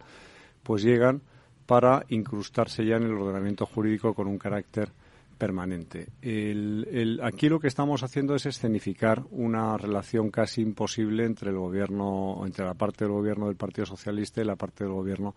[0.62, 1.22] pues llegan
[1.66, 4.90] para incrustarse ya en el ordenamiento jurídico con un carácter
[5.37, 6.09] permanente.
[6.22, 12.42] El, aquí lo que estamos haciendo es escenificar una relación casi imposible entre el gobierno,
[12.44, 15.35] entre la parte del gobierno del Partido Socialista y la parte del gobierno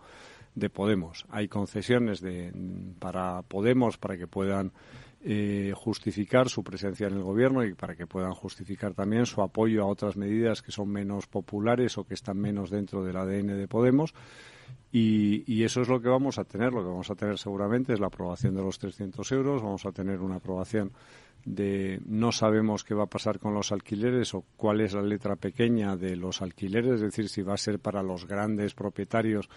[0.54, 1.26] de Podemos.
[1.30, 2.52] Hay concesiones de,
[2.98, 4.72] para Podemos para que puedan
[5.22, 9.82] eh, justificar su presencia en el gobierno y para que puedan justificar también su apoyo
[9.82, 13.68] a otras medidas que son menos populares o que están menos dentro del ADN de
[13.68, 14.14] Podemos
[14.92, 16.72] y, eso es lo que vamos a tener.
[16.72, 19.62] Lo que vamos a tener seguramente es la aprobación de los 300 euros.
[19.62, 20.90] Vamos a tener una aprobación
[21.44, 25.36] de no sabemos qué va a pasar con los alquileres o cuál es la letra
[25.36, 29.48] pequeña de los alquileres, es decir, si va a ser para los grandes propietarios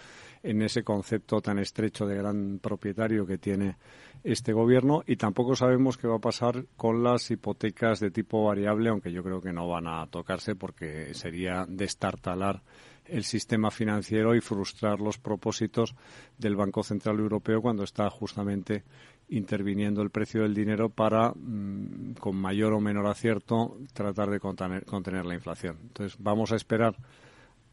[0.42, 3.76] en ese concepto tan estrecho de gran propietario que tiene
[4.22, 8.88] este gobierno y tampoco sabemos qué va a pasar con las hipotecas de tipo variable,
[8.90, 12.62] aunque yo creo que no van a tocarse porque sería destartalar
[13.06, 15.94] el sistema financiero y frustrar los propósitos
[16.38, 18.84] del Banco Central Europeo cuando está justamente
[19.28, 25.24] interviniendo el precio del dinero para, mm, con mayor o menor acierto, tratar de contener,
[25.24, 25.78] la inflación.
[25.82, 26.96] Entonces, vamos a esperar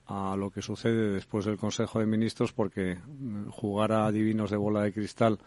[0.08, 4.58] a lo que sucede después del Consejo de Ministros porque mm, jugar a divinos de
[4.58, 5.40] bola de cristal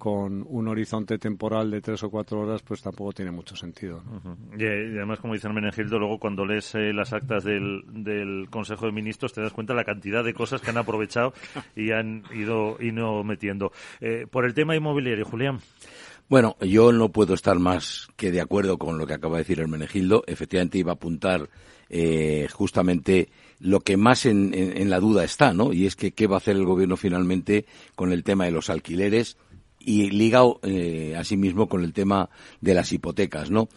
[0.00, 4.02] con un horizonte temporal de tres o cuatro horas, pues tampoco tiene mucho sentido.
[4.58, 8.92] y, además, como dice Menegildo, luego cuando lees eh, las actas del, del, Consejo de
[8.92, 11.34] Ministros te das cuenta de la cantidad de cosas que han aprovechado
[11.76, 13.72] y han ido, ido metiendo.
[14.00, 15.58] Eh, por el tema inmobiliario, Julián.
[16.30, 19.60] Bueno, yo no puedo estar más que de acuerdo con lo que acaba de decir
[19.60, 20.24] el Menegildo.
[20.26, 21.50] Efectivamente iba a apuntar
[21.90, 25.74] eh, justamente lo que más en, en, la duda está, ¿no?
[25.74, 28.70] Y es que qué va a hacer el gobierno finalmente con el tema de los
[28.70, 29.36] alquileres
[29.80, 33.68] y ligado eh, asimismo con el tema de las hipotecas, ¿no?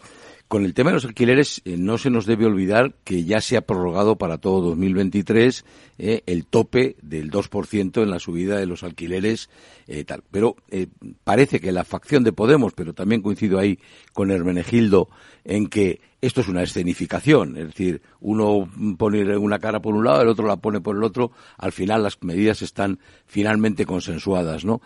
[0.46, 3.56] Con el tema de los alquileres eh, no se nos debe olvidar que ya se
[3.56, 5.64] ha prorrogado para todo 2023
[5.96, 9.48] eh, el tope del 2% en la subida de los alquileres
[9.86, 10.24] eh, tal.
[10.28, 10.88] Pero eh,
[11.22, 13.78] parece que la facción de Podemos, pero también coincido ahí
[14.12, 15.08] con Hermenegildo
[15.44, 20.22] en que esto es una escenificación, es decir, uno pone una cara por un lado,
[20.22, 24.80] el otro la pone por el otro, al final las medidas están finalmente consensuadas, ¿no?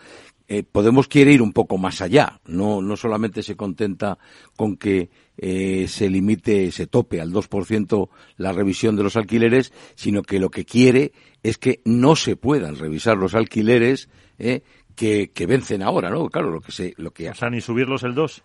[0.48, 4.18] Eh, Podemos quiere ir un poco más allá, no, no solamente se contenta
[4.56, 8.08] con que eh, se limite, se tope al 2%
[8.38, 12.76] la revisión de los alquileres, sino que lo que quiere es que no se puedan
[12.76, 14.08] revisar los alquileres
[14.38, 14.62] eh,
[14.96, 16.28] que, que, vencen ahora, ¿no?
[16.28, 17.28] Claro, lo que se, lo que.
[17.28, 18.42] O sea, ni subirlos el 2.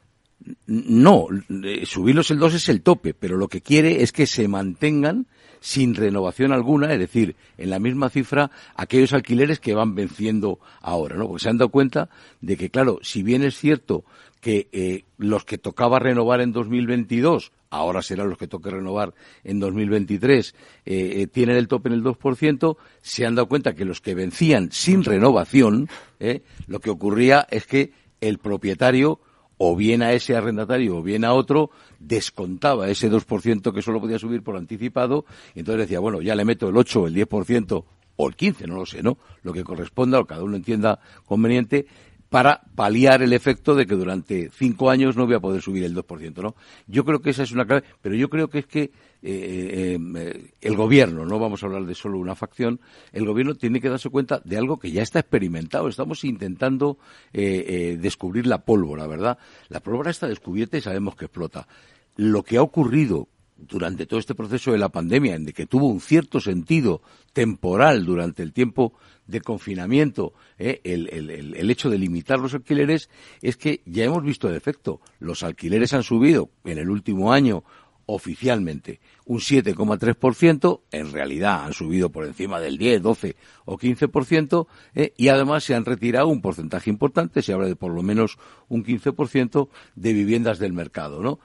[0.67, 1.27] No,
[1.63, 5.27] eh, subirlos el 2 es el tope, pero lo que quiere es que se mantengan
[5.63, 11.15] sin renovación alguna, es decir, en la misma cifra aquellos alquileres que van venciendo ahora,
[11.15, 11.26] ¿no?
[11.26, 12.10] Porque se han dado cuenta
[12.41, 14.04] de que, claro, si bien es cierto
[14.41, 19.13] que eh, los que tocaba renovar en 2022 ahora serán los que toque renovar
[19.45, 20.54] en 2023,
[20.86, 24.15] eh, eh, tienen el tope en el 2%, se han dado cuenta que los que
[24.15, 25.88] vencían sin renovación,
[26.19, 29.21] eh, lo que ocurría es que el propietario
[29.65, 34.19] o bien a ese arrendatario o bien a otro, descontaba ese 2% que solo podía
[34.19, 35.23] subir por anticipado,
[35.56, 37.86] y entonces decía, bueno, ya le meto el 8 o el 10%
[38.17, 39.17] o el 15, no lo sé, ¿no?
[39.41, 41.86] Lo que corresponda o cada uno entienda conveniente,
[42.28, 45.95] para paliar el efecto de que durante cinco años no voy a poder subir el
[45.95, 46.56] 2%, ¿no?
[46.88, 48.91] Yo creo que esa es una clave, pero yo creo que es que
[49.25, 52.81] eh, eh, el gobierno, no vamos a hablar de solo una facción,
[53.13, 55.88] el gobierno tiene que darse cuenta de algo que ya está experimentado.
[55.88, 56.97] Estamos intentando
[57.31, 59.38] eh, descubrir la pólvora, ¿verdad?
[59.69, 61.67] La pólvora está descubierta y sabemos que explota.
[62.17, 63.29] Lo que ha ocurrido
[63.67, 68.43] durante todo este proceso de la pandemia, en que tuvo un cierto sentido temporal durante
[68.43, 68.93] el tiempo
[69.25, 73.09] de confinamiento, eh, el, el, el, hecho de limitar los alquileres,
[73.41, 74.99] es que ya hemos visto el efecto.
[75.19, 77.63] Los alquileres han subido en el último año
[78.05, 83.35] oficialmente un 7,3%, en realidad han subido por encima del 10, 12
[83.65, 87.93] o 15%, eh, y además se han retirado un porcentaje importante, se habla de por
[87.93, 88.37] lo menos
[88.69, 91.39] un 15% de viviendas del mercado, ¿no?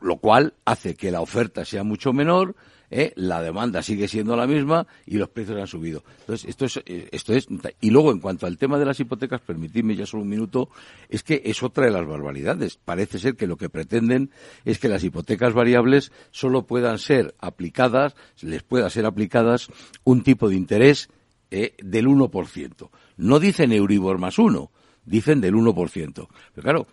[0.00, 2.54] lo cual hace que la oferta sea mucho menor,
[2.90, 3.12] ¿eh?
[3.16, 6.02] la demanda sigue siendo la misma y los precios han subido.
[6.20, 7.46] Entonces, esto es, eh, esto es,
[7.80, 10.70] y luego en cuanto al tema de las hipotecas, permitidme ya solo un minuto,
[11.08, 12.78] es que es otra de las barbaridades.
[12.84, 14.30] Parece ser que lo que pretenden
[14.64, 19.68] es que las hipotecas variables solo puedan ser aplicadas, les pueda ser aplicadas
[20.04, 21.08] un tipo de interés
[21.50, 22.90] eh, del 1%.
[23.16, 24.70] No dicen Euribor más uno,
[25.04, 26.28] dicen del 1%.
[26.54, 26.86] Pero claro,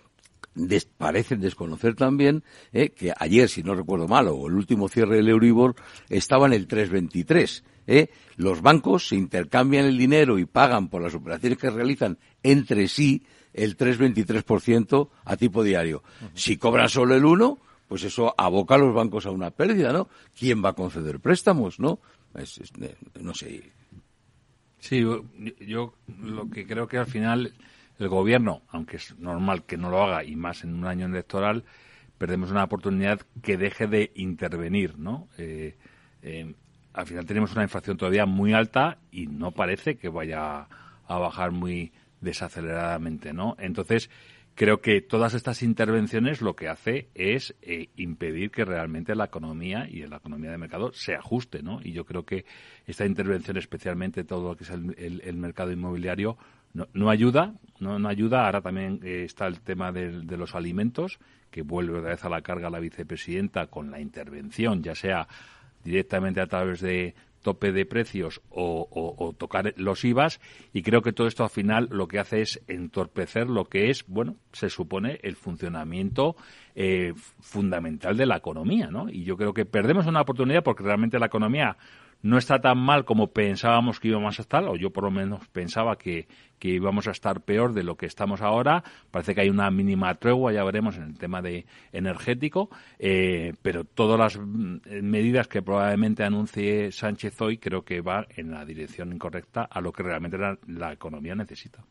[0.98, 5.30] parecen desconocer también eh, que ayer, si no recuerdo mal, o el último cierre del
[5.30, 5.76] Euribor,
[6.10, 7.63] estaba en el 323.
[7.88, 8.10] Eh.
[8.38, 13.24] Los bancos se intercambian el dinero y pagan por las operaciones que realizan entre sí
[13.54, 16.04] el 3,23% a tipo diario.
[16.34, 20.10] Si cobran solo el 1, pues eso aboca a los bancos a una pérdida, ¿no?
[20.38, 22.00] ¿Quién va a conceder préstamos, no?
[22.36, 22.46] Eh,
[23.22, 23.72] no sé.
[24.80, 25.04] Sí,
[25.62, 27.54] yo lo que creo que al final
[27.99, 31.63] el gobierno, aunque es normal que no lo haga y más en un año electoral,
[32.17, 35.27] perdemos una oportunidad que deje de intervenir, ¿no?
[35.38, 35.75] Eh,
[36.21, 36.53] eh,
[36.93, 40.67] al final tenemos una inflación todavía muy alta y no parece que vaya
[41.08, 43.55] a bajar muy desaceleradamente, ¿no?
[43.60, 44.10] Entonces,
[44.55, 49.88] creo que todas estas intervenciones lo que hace es eh, impedir que realmente la economía
[49.89, 51.79] y la economía de mercado se ajuste, ¿no?
[51.84, 52.45] Y yo creo que
[52.88, 56.38] esta intervención, especialmente todo lo que es el mercado inmobiliario,
[56.76, 58.46] no, no ayuda, no, ayuda.
[58.46, 62.42] Ahora también eh, está el tema de, los alimentos, que vuelve otra vez a la
[62.42, 65.28] carga la vicepresidenta con la intervención, ya sea
[65.84, 70.42] directamente a través de tope de precios o, tocar los IVAs
[70.74, 74.04] y creo que todo esto al final lo que hace es entorpecer lo que es,
[74.08, 76.36] bueno, se supone el funcionamiento
[76.74, 79.10] eh, fundamental de la economía, ¿no?
[79.10, 81.78] Y yo creo que perdemos una oportunidad porque realmente la economía
[82.21, 85.47] no está tan mal como pensábamos que íbamos a estar, o yo por lo menos
[85.49, 88.84] pensaba que, que íbamos a estar peor de lo que estamos ahora.
[89.12, 93.84] Parece que hay una mínima tregua, ya veremos en el tema de energético, eh, pero
[93.84, 99.13] todas las mm, medidas que probablemente anuncie Sánchez hoy creo que va en la dirección
[99.13, 101.83] incorrecta a lo que realmente la, economía necesita.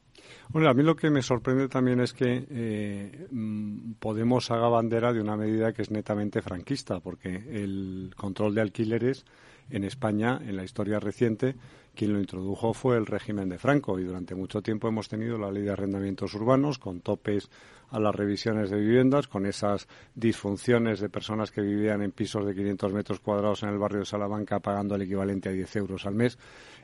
[0.48, 5.12] Bueno, a mí lo que me sorprende también es que eh, mm, Podemos haga bandera
[5.12, 9.24] de una medida que es netamente franquista, porque el control de alquileres
[9.70, 11.54] en España, en la historia reciente,
[11.94, 15.50] quien lo introdujo fue el régimen de Franco y durante mucho tiempo hemos tenido la
[15.50, 17.48] ley de arrendamientos urbanos con topes
[17.90, 22.54] a las revisiones de viviendas, con esas disfunciones de personas que vivían en pisos de
[22.54, 26.14] 500 metros cuadrados en el barrio de Salamanca pagando el equivalente a 10 euros al
[26.14, 26.36] mes,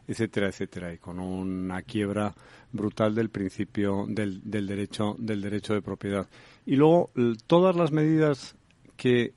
[0.06, 2.32] etcétera, etcétera, y con una quiebra
[2.70, 6.28] brutal del principio del, del derecho del derecho de propiedad.
[6.64, 7.10] Y luego
[7.48, 8.54] todas las medidas
[8.96, 9.32] que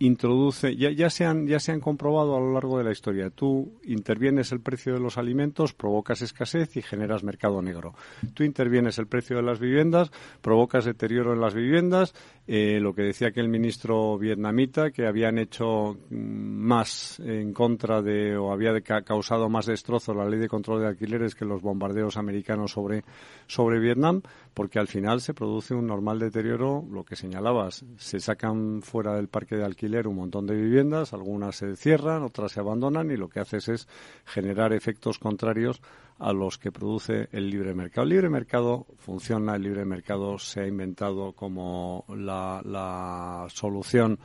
[0.00, 3.30] introduce, ya, ya, se han, ya se han comprobado a lo largo de la historia.
[3.30, 7.94] Tú intervienes el precio de los alimentos, provocas escasez y generas mercado negro.
[8.34, 12.14] Tú intervienes el precio de las viviendas, provocas deterioro en las viviendas.
[12.52, 18.36] Eh, lo que decía aquel ministro vietnamita, que habían hecho mm, más en contra de,
[18.36, 22.72] o había causado más destrozo la ley de control de alquileres que los bombardeos americanos
[22.72, 23.04] sobre,
[23.46, 24.22] sobre Vietnam,
[24.52, 29.28] porque al final se produce un normal deterioro, lo que señalabas, se sacan fuera del
[29.28, 33.28] parque de alquiler un montón de viviendas, algunas se cierran, otras se abandonan y lo
[33.28, 33.88] que haces es
[34.24, 35.80] generar efectos contrarios
[36.20, 38.04] a los que produce el libre mercado.
[38.04, 44.18] El libre mercado funciona, el libre mercado se ha inventado como la, la solución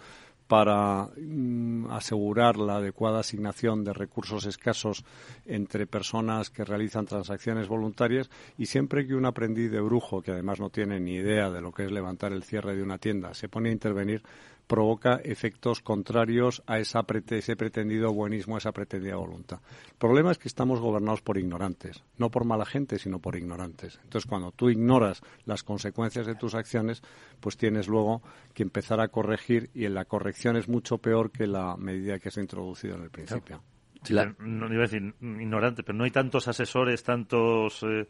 [0.48, 5.04] para mm, asegurar la adecuada asignación de recursos escasos
[5.46, 10.60] entre personas que realizan transacciones voluntarias y siempre que un aprendiz de brujo, que además
[10.60, 13.50] no tiene ni idea de lo que es levantar el cierre de una tienda, se
[13.50, 14.22] pone a intervenir,
[14.68, 19.60] provoca efectos contrarios a esa ese pretendido buenismo, a esa pretendida voluntad.
[19.88, 24.00] El problema es que estamos gobernados por ignorantes, no por mala gente, sino por ignorantes.
[24.04, 27.02] Entonces, cuando tú ignoras las consecuencias de tus acciones,
[27.40, 28.22] pues tienes luego
[28.54, 32.32] que empezar a corregir y en la corrección es mucho peor que la medida que
[32.32, 33.62] se ha introducido en el principio.
[34.40, 38.08] no iba a decir ignorante, pero no hay tantos asesores, tantos eh,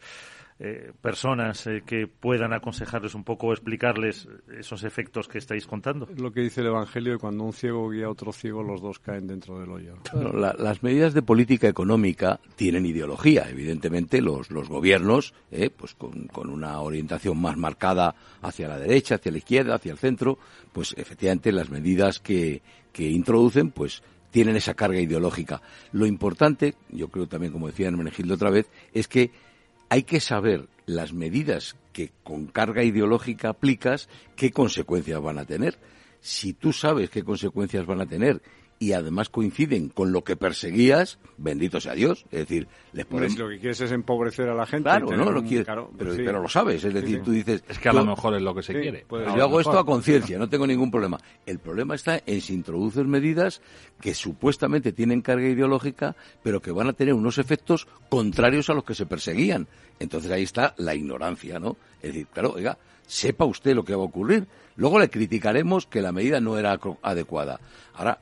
[0.58, 6.08] eh, personas eh, que puedan aconsejarles un poco o explicarles esos efectos que estáis contando.
[6.18, 9.28] lo que dice el Evangelio, cuando un ciego guía a otro ciego, los dos caen
[9.28, 9.96] dentro del hoyo.
[10.14, 13.50] las medidas de política económica tienen ideología.
[13.50, 19.16] Evidentemente, los, los gobiernos, eh, pues con, con, una orientación más marcada hacia la derecha,
[19.16, 20.38] hacia la izquierda, hacia el centro,
[20.72, 22.62] pues efectivamente las medidas que,
[22.94, 25.62] que introducen, pues tienen esa carga ideológica.
[25.92, 29.32] Lo importante, yo creo también, como decía Hermenegildo otra vez, es que
[29.90, 35.78] hay que saber las medidas que con carga ideológica aplicas, qué consecuencias van a tener.
[36.20, 38.42] Si tú sabes qué consecuencias van a tener
[38.78, 42.26] y además coinciden con lo que perseguías, bendito sea Dios.
[42.32, 43.38] Es decir, les pones...
[43.38, 44.84] Lo que quieres es empobrecer a la gente.
[44.84, 45.68] Claro, no, lo quieres,
[45.98, 46.84] pero, lo sabes.
[46.84, 47.64] Es decir, tú dices...
[47.70, 49.06] Es que a lo mejor es lo que se quiere.
[49.10, 51.18] Yo hago esto a conciencia, no tengo ningún problema.
[51.46, 53.62] El problema está en si introduces medidas
[54.02, 58.84] que supuestamente tienen carga ideológica, pero que van a tener unos efectos contrarios a los
[58.84, 59.68] que se perseguían.
[60.00, 61.78] Entonces ahí está la ignorancia, ¿no?
[62.02, 64.48] Es decir, claro, oiga, sepa usted lo que va a ocurrir.
[64.76, 67.62] Luego le criticaremos que la medida no era adecuada.
[67.94, 68.20] Ahora,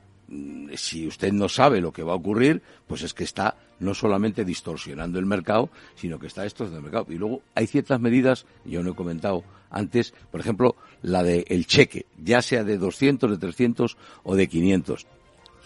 [0.74, 4.44] si usted no sabe lo que va a ocurrir, pues es que está no solamente
[4.44, 7.12] distorsionando el mercado, sino que está distorsionando el mercado.
[7.12, 12.06] Y luego hay ciertas medidas, yo no he comentado antes, por ejemplo, la del cheque,
[12.22, 15.06] ya sea de 200, de 300 o de 500.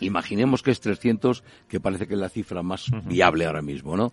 [0.00, 4.12] Imaginemos que es 300, que parece que es la cifra más viable ahora mismo, ¿no?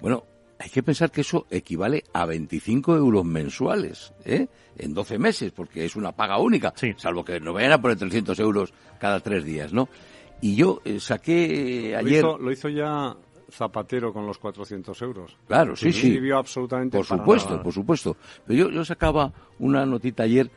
[0.00, 0.24] Bueno,
[0.58, 4.46] hay que pensar que eso equivale a 25 euros mensuales, ¿eh?
[4.76, 8.38] En 12 meses, porque es una paga única, salvo que no vayan a poner 300
[8.40, 9.88] euros cada tres días, ¿no?
[10.40, 12.24] Y yo eh, saqué ayer...
[12.24, 13.16] Lo hizo, ya
[13.50, 15.36] Zapatero con los 400 euros.
[15.46, 16.18] Claro, sí, sí.
[16.30, 18.16] Absolutamente Por supuesto, por supuesto.
[18.46, 20.50] Pero yo, yo sacaba una notita ayer,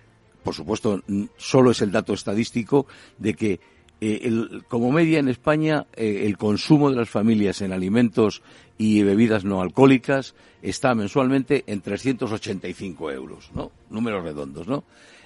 [0.44, 1.02] por supuesto,
[1.38, 2.88] solo es el dato estadístico,
[3.18, 3.60] de que
[4.00, 8.42] eh, el, como media en España, eh, el consumo de las familias en alimentos
[8.78, 13.72] y bebidas no alcohólicas está mensualmente en 385 euros, ¿no?
[13.90, 14.84] Números redondos, ¿no?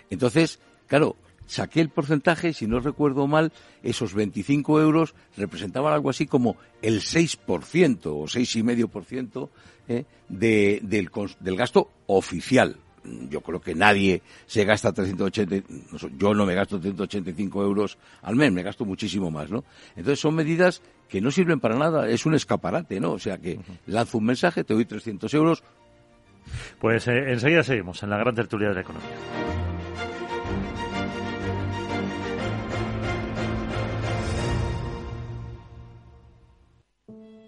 [0.10, 1.16] Entonces, claro,
[1.48, 3.52] saqué el porcentaje, si no recuerdo mal,
[3.84, 9.50] esos 25 euros representaban algo así como el 6% o 6,5%
[9.88, 10.06] ¿eh?
[10.30, 15.68] de, del, del gasto oficial, yo creo que nadie se gasta 380,
[16.18, 19.64] yo no me gasto 385 euros al mes, me gasto muchísimo más, ¿no?
[19.96, 23.14] Entonces son medidas que no sirven para nada, es un escaparate, ¿no?
[23.14, 25.64] O sea que lanzo un mensaje, te doy 300 euros.
[26.80, 29.51] Pues eh, enseguida seguimos en la gran tertulia de la economía.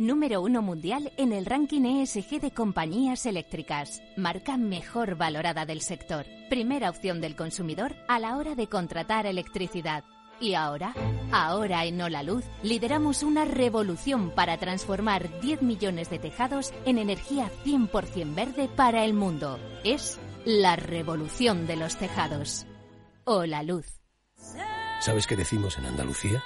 [0.04, 6.26] Número uno mundial en el ranking ESG de compañías eléctricas, marca mejor valorada del sector,
[6.50, 10.04] primera opción del consumidor a la hora de contratar electricidad.
[10.40, 10.94] Y ahora,
[11.32, 17.50] ahora en Hola Luz, lideramos una revolución para transformar 10 millones de tejados en energía
[17.64, 19.58] 100% verde para el mundo.
[19.84, 22.66] Es la revolución de los tejados.
[23.24, 23.86] Hola Luz.
[25.00, 26.44] ¿Sabes qué decimos en Andalucía?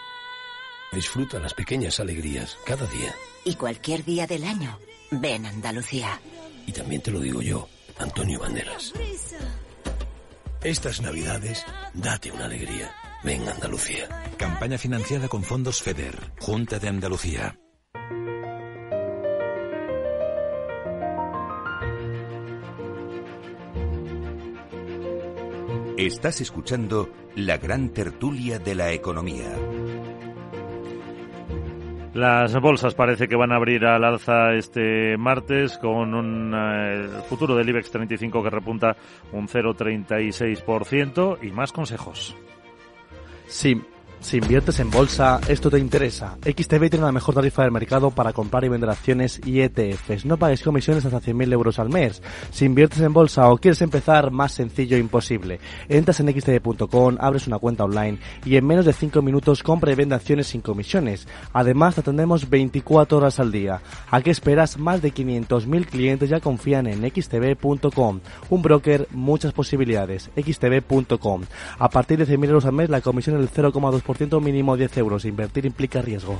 [0.91, 3.13] Disfruta las pequeñas alegrías cada día.
[3.43, 4.79] Y cualquier día del año,
[5.11, 6.19] ven Andalucía.
[6.65, 7.67] Y también te lo digo yo,
[7.97, 8.93] Antonio Banderas.
[10.63, 12.91] Estas navidades, date una alegría.
[13.23, 14.07] Ven Andalucía.
[14.38, 17.57] Campaña financiada con fondos FEDER, Junta de Andalucía.
[25.97, 29.51] Estás escuchando la gran tertulia de la economía.
[32.18, 37.53] Las bolsas parece que van a abrir al alza este martes con un eh, futuro
[37.55, 38.97] del IBEX 35 que repunta
[39.34, 42.36] un 0,36% y más consejos.
[43.45, 43.80] Sí,
[44.20, 46.38] si inviertes en bolsa, esto te interesa.
[46.43, 50.26] XTB tiene la mejor tarifa del mercado para comprar y vender acciones y ETFs.
[50.26, 52.22] No pagues comisiones hasta 100.000 euros al mes.
[52.51, 55.59] Si inviertes en bolsa o quieres empezar, más sencillo imposible.
[55.88, 59.95] Entras en xtb.com, abres una cuenta online y en menos de 5 minutos compra y
[59.95, 61.28] vende acciones sin comisiones.
[61.53, 63.82] Además, te atendemos 24 horas al día.
[64.09, 64.78] ¿A qué esperas?
[64.78, 68.20] Más de 500.000 clientes ya confían en xtb.com.
[68.49, 70.32] Un broker, muchas posibilidades.
[70.36, 71.43] xtb.com.
[71.78, 74.97] A partir de 100.000 euros al mes, la comisión es del 0,2% ciento mínimo 10
[74.97, 75.26] euros.
[75.26, 76.39] Invertir implica riesgos.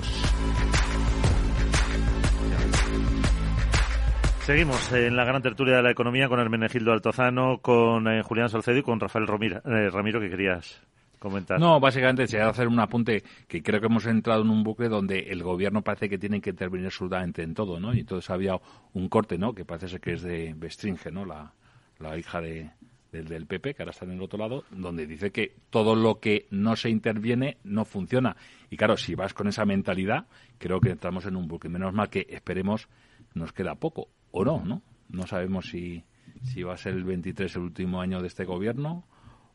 [4.48, 8.78] Seguimos en la gran tertulia de la economía con Hermenegildo Altozano, con eh, Julián Salcedo
[8.78, 10.82] y con Rafael Romira, eh, Ramiro, que querías
[11.20, 11.60] comentar.
[11.60, 15.20] No, básicamente se hacer un apunte que creo que hemos entrado en un bucle donde
[15.20, 17.94] el gobierno parece que tiene que intervenir absolutamente en todo, ¿no?
[17.94, 18.58] Y entonces había
[18.94, 19.54] un corte, ¿no?
[19.54, 21.26] Que parece que es de Bestringe, ¿no?
[21.26, 21.52] La,
[22.00, 22.70] la hija de,
[23.18, 26.20] del, del PP, que ahora está en el otro lado, donde dice que todo lo
[26.20, 28.36] que no se interviene no funciona.
[28.70, 31.70] Y claro, si vas con esa mentalidad, creo que entramos en un buque.
[31.70, 32.88] Menos mal que esperemos,
[33.34, 34.82] nos queda poco, o no, ¿no?
[35.10, 36.04] No sabemos si,
[36.44, 39.06] si va a ser el 23 el último año de este gobierno,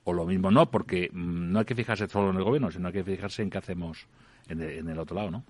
[0.05, 2.89] o lo mismo no, porque mm, no hay que fijarse solo en el gobierno, sino
[2.89, 4.07] hay que fijarse en qué hacemos
[4.49, 5.45] en el, otro lado, ¿no?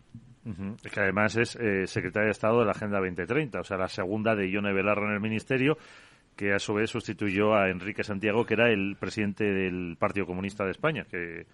[0.84, 3.88] Es que además es eh, secretaria de Estado de la Agenda 2030, o sea, la
[3.88, 5.78] segunda de Ione Belarra en el Ministerio
[6.36, 10.64] que a su vez sustituyó a Enrique Santiago, que era el presidente del Partido Comunista
[10.64, 11.46] de España, que,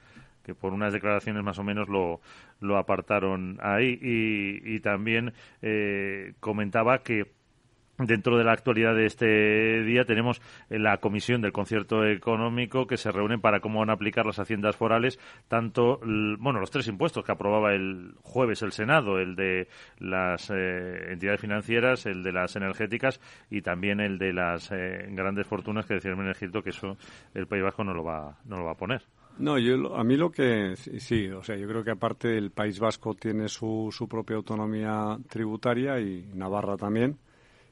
[0.61, 2.20] por unas declaraciones más o menos lo,
[2.61, 3.99] lo apartaron ahí.
[4.01, 7.38] Y, y también eh, comentaba que
[7.99, 13.11] Dentro de la actualidad de este día tenemos la comisión del concierto económico que se
[13.11, 15.18] reúne para cómo van a aplicar las haciendas forales,
[15.49, 15.99] tanto,
[16.38, 19.66] bueno, los tres impuestos que aprobaba el jueves el Senado, el de
[19.99, 23.20] las eh, entidades financieras, el de las energéticas
[23.51, 26.96] y también el de las eh, grandes fortunas que decía el Menegildo que eso
[27.34, 29.03] el País Vasco no lo va, no lo va a poner.
[29.40, 32.78] No, yo, a mí lo que sí, o sea, yo creo que aparte el País
[32.78, 37.18] Vasco tiene su, su propia autonomía tributaria y Navarra también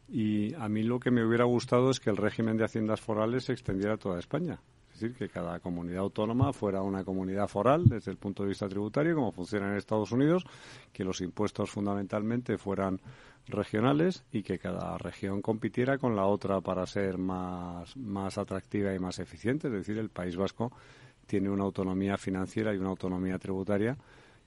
[0.08, 3.44] y a mí lo que me hubiera gustado es que el régimen de haciendas forales
[3.44, 4.60] se extendiera a toda España.
[4.92, 8.66] Es decir, que cada comunidad autónoma fuera una comunidad foral desde el punto de vista
[8.66, 10.44] tributario, como funciona en Estados Unidos,
[10.90, 12.98] que los impuestos fundamentalmente fueran
[13.46, 18.98] regionales y que cada región compitiera con la otra para ser más, más atractiva y
[18.98, 19.68] más eficiente.
[19.68, 20.72] Es decir, el País Vasco
[21.26, 23.98] tiene una autonomía financiera y una autonomía tributaria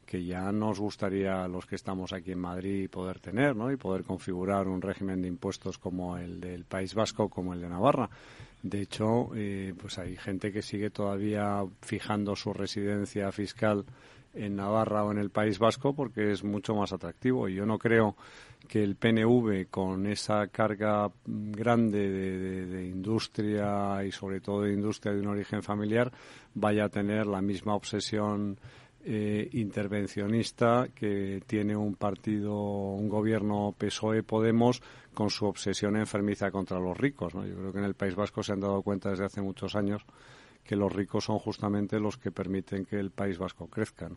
[0.10, 3.72] que ya nos gustaría a los que estamos aquí en Madrid poder tener, ¿no?
[3.72, 7.70] Y poder configurar un régimen de impuestos como el del País Vasco, como el de
[7.70, 8.10] Navarra.
[8.64, 13.86] De hecho, eh, pues hay gente que sigue todavía fijando su residencia fiscal
[14.34, 17.48] en Navarra o en el País Vasco porque es mucho más atractivo.
[17.48, 18.16] Y yo no creo
[18.68, 25.14] que el PNV, con esa carga grande de, de, industria y sobre todo de industria
[25.14, 26.12] de un origen familiar,
[26.56, 28.58] vaya a tener la misma obsesión
[29.06, 34.82] eh, intervencionista que tiene un partido, un gobierno PSOE-Podemos
[35.14, 37.34] con su obsesión enfermiza contra los ricos.
[37.34, 40.04] Yo creo que en el País Vasco se han dado cuenta desde hace muchos años
[40.64, 44.10] que los ricos son justamente los que permiten que el País Vasco crezca.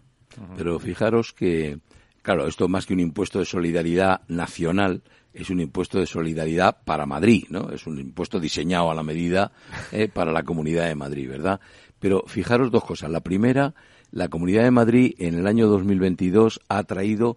[0.57, 1.79] Pero fijaros que,
[2.23, 5.03] claro, esto más que un impuesto de solidaridad nacional,
[5.33, 7.71] es un impuesto de solidaridad para Madrid, ¿no?
[7.71, 9.53] Es un impuesto diseñado a la medida
[9.93, 11.61] eh, para la Comunidad de Madrid, ¿verdad?
[11.99, 13.11] Pero fijaros dos cosas.
[13.11, 13.75] La primera
[14.13, 17.37] la Comunidad de Madrid en el año 2022 ha traído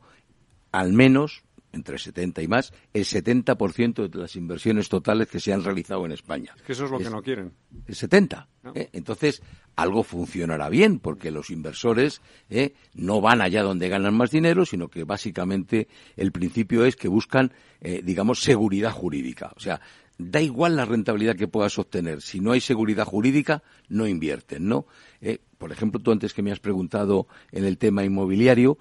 [0.72, 1.44] al menos
[1.76, 6.14] entre 70 y más, el 70% de las inversiones totales que se han realizado en
[6.14, 6.54] España.
[6.56, 7.52] Es que eso es lo que no quieren.
[7.86, 8.48] El 70.
[8.74, 8.90] ¿eh?
[8.94, 9.44] Entonces,
[9.76, 12.74] algo funcionará bien, porque los inversores ¿eh?
[12.94, 17.52] no van allá donde ganan más dinero, sino que básicamente el principio es que buscan,
[17.82, 19.52] eh, digamos, seguridad jurídica.
[19.56, 19.82] O sea,
[20.18, 22.22] da igual la rentabilidad que puedas obtener.
[22.22, 24.86] Si no hay seguridad jurídica, no invierten, ¿no?
[25.22, 28.78] Eh, por ejemplo, tú antes que me has preguntado en el tema inmobiliario,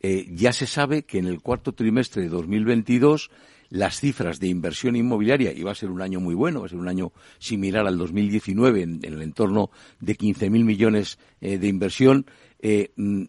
[0.00, 3.30] ya se sabe que en el cuarto trimestre de 2022
[3.70, 6.70] las cifras de inversión inmobiliaria, y va a ser un año muy bueno, va a
[6.70, 11.68] ser un año similar al 2019 en, en el entorno de 15.000 millones eh, de
[11.68, 12.26] inversión,
[12.60, 13.24] eh, mm,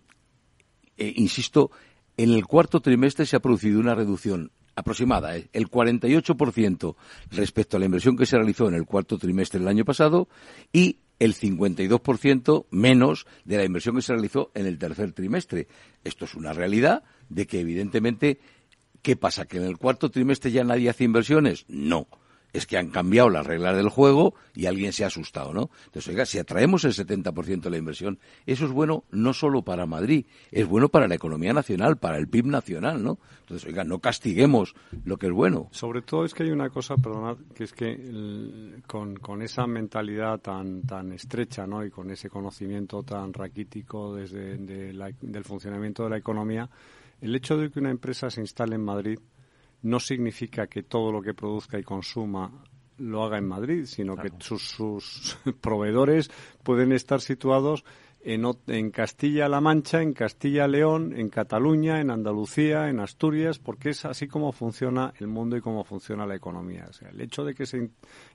[0.98, 1.72] eh, insisto,
[2.18, 6.96] en el cuarto trimestre se ha producido una reducción aproximada, el 48%
[7.32, 10.28] respecto a la inversión que se realizó en el cuarto trimestre del año pasado
[10.74, 15.68] y el 52% menos de la inversión que se realizó en el tercer trimestre.
[16.04, 18.40] Esto es una realidad de que evidentemente
[19.02, 19.46] ¿Qué pasa?
[19.46, 21.66] ¿Que en el cuarto trimestre ya nadie hace inversiones?
[21.68, 22.08] No.
[22.54, 25.70] Es que han cambiado las reglas del juego y alguien se ha asustado, ¿no?
[25.86, 29.86] Entonces, oiga, si atraemos el 70% de la inversión, eso es bueno no solo para
[29.86, 33.20] Madrid, es bueno para la economía nacional, para el PIB nacional, ¿no?
[33.42, 34.76] Entonces, oiga, no castiguemos
[35.06, 35.70] lo que es bueno.
[35.72, 40.84] Sobre todo es que hay una cosa, perdonad, que es que con, esa mentalidad tan,
[40.84, 41.84] tan estrecha, ¿no?
[41.84, 46.70] Y con ese conocimiento tan raquítico desde del funcionamiento de la economía,
[47.22, 49.20] el hecho de que una empresa se instale en Madrid
[49.82, 52.52] no significa que todo lo que produzca y consuma
[52.98, 56.30] lo haga en Madrid, sino que sus, proveedores
[56.64, 57.86] pueden estar situados
[58.22, 64.28] en, en Castilla-La Mancha, en Castilla-León, en Cataluña, en Andalucía, en Asturias, porque es así
[64.28, 66.88] como funciona el mundo y cómo funciona la economía.
[66.90, 67.90] O sea, el hecho de que se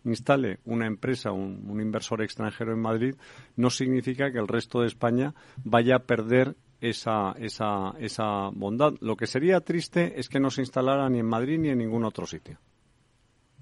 [0.05, 3.15] instale una empresa, un, un inversor extranjero en Madrid,
[3.57, 6.57] no significa que el resto de España vaya a perder
[6.89, 8.95] esa, esa, esa bondad.
[9.01, 12.05] Lo que sería triste es que no se instalara ni en Madrid ni en ningún
[12.05, 12.59] otro sitio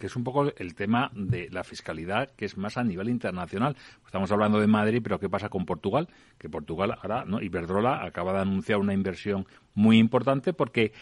[0.03, 3.77] que es un poco el tema de la fiscalidad, que es más a nivel internacional.
[4.05, 6.09] Estamos hablando de Madrid, pero ¿qué pasa con Portugal?
[6.39, 7.41] Que Portugal ahora, ¿no?
[7.41, 10.93] Iberdrola acaba de anunciar una inversión muy importante porque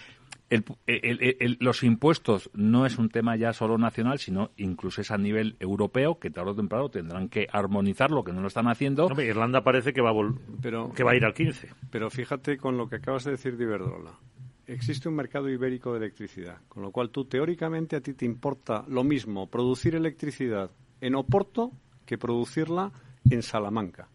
[1.60, 6.18] los impuestos no es un tema ya solo nacional, sino incluso es a nivel europeo,
[6.18, 9.08] que tarde o temprano tendrán que armonizarlo, que no lo están haciendo.
[9.20, 11.68] Irlanda parece que va, a que va a ir al 15.
[11.90, 14.18] Pero fíjate con lo que acabas de decir de Iberdrola.
[14.66, 18.84] Existe un mercado ibérico de electricidad, con lo cual tú teóricamente a ti te importa
[18.86, 20.70] lo mismo producir electricidad
[21.00, 21.72] en Oporto
[22.06, 22.92] que producirla
[23.28, 24.08] en Salamanca.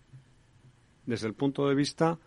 [1.06, 2.20] Desde el punto de vista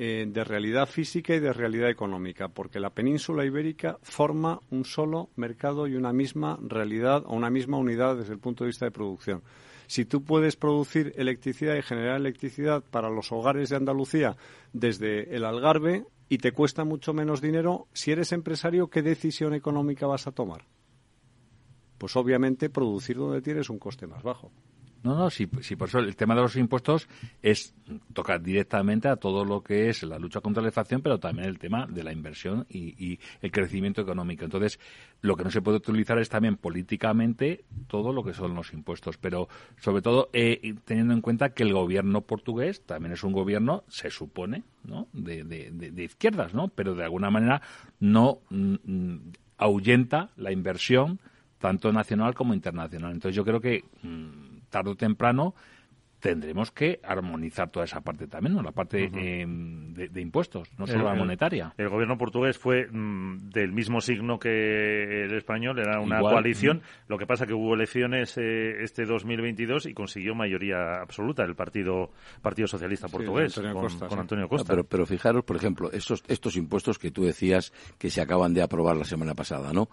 [0.00, 5.28] eh, de realidad física y de realidad económica, porque la península ibérica forma un solo
[5.34, 8.92] mercado y una misma realidad o una misma unidad desde el punto de vista de
[8.92, 9.42] producción.
[9.88, 14.36] Si tú puedes producir electricidad y generar electricidad para los hogares de Andalucía
[14.72, 20.06] desde el Algarve y te cuesta mucho menos dinero, si eres empresario, ¿qué decisión económica
[20.06, 20.64] vas a tomar?
[21.98, 24.52] Pues obviamente producir donde tienes un coste más bajo.
[25.02, 27.08] No, no, sí, sí, por eso el tema de los impuestos
[27.40, 27.74] es
[28.12, 31.58] tocar directamente a todo lo que es la lucha contra la inflación, pero también el
[31.58, 34.44] tema de la inversión y, el crecimiento económico.
[34.44, 34.80] Entonces,
[35.20, 39.18] lo que no se puede utilizar es también políticamente todo lo que son los impuestos,
[39.18, 39.48] pero
[39.80, 44.10] sobre todo eh, teniendo en cuenta que el gobierno portugués también es un gobierno, se
[44.10, 45.06] supone, ¿no?
[45.12, 46.68] de, de, izquierdas, ¿no?
[46.68, 47.62] Pero de alguna manera
[48.00, 49.16] no mm,
[49.58, 51.20] ahuyenta la inversión
[51.58, 53.12] tanto nacional como internacional.
[53.12, 53.84] Entonces, yo creo que.
[54.02, 55.54] Mm, tarde o temprano
[56.20, 58.62] tendremos que armonizar toda esa parte también, ¿no?
[58.62, 61.72] la parte em, de, impuestos, no solo la monetaria.
[61.76, 66.82] El, gobierno portugués fue mm, del mismo signo que el español, era una coalición.
[67.06, 72.10] Lo que pasa que hubo elecciones eh, este 2022 y consiguió mayoría absoluta el Partido
[72.42, 74.72] Partido Socialista portugués con, Antonio Costa.
[74.72, 78.62] pero, pero fijaros, por ejemplo, estos, estos impuestos que tú decías que se acaban de
[78.62, 79.88] aprobar la semana pasada, ¿no?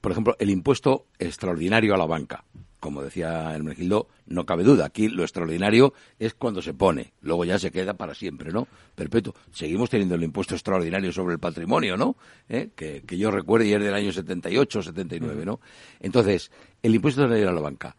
[0.00, 2.44] por ejemplo, el impuesto extraordinario a la banca.
[2.86, 4.86] Como decía el Mergildo, no cabe duda.
[4.86, 7.14] Aquí lo extraordinario es cuando se pone.
[7.20, 8.68] Luego ya se queda para siempre, ¿no?
[8.94, 9.34] Perpetuo.
[9.50, 12.14] Seguimos teniendo el impuesto extraordinario sobre el patrimonio, ¿no?
[12.48, 12.68] ¿Eh?
[12.76, 15.58] Que, yo recuerdo y es del año 78 o 79, ¿no?
[15.98, 17.96] Entonces, el impuesto extraordinario a la banca.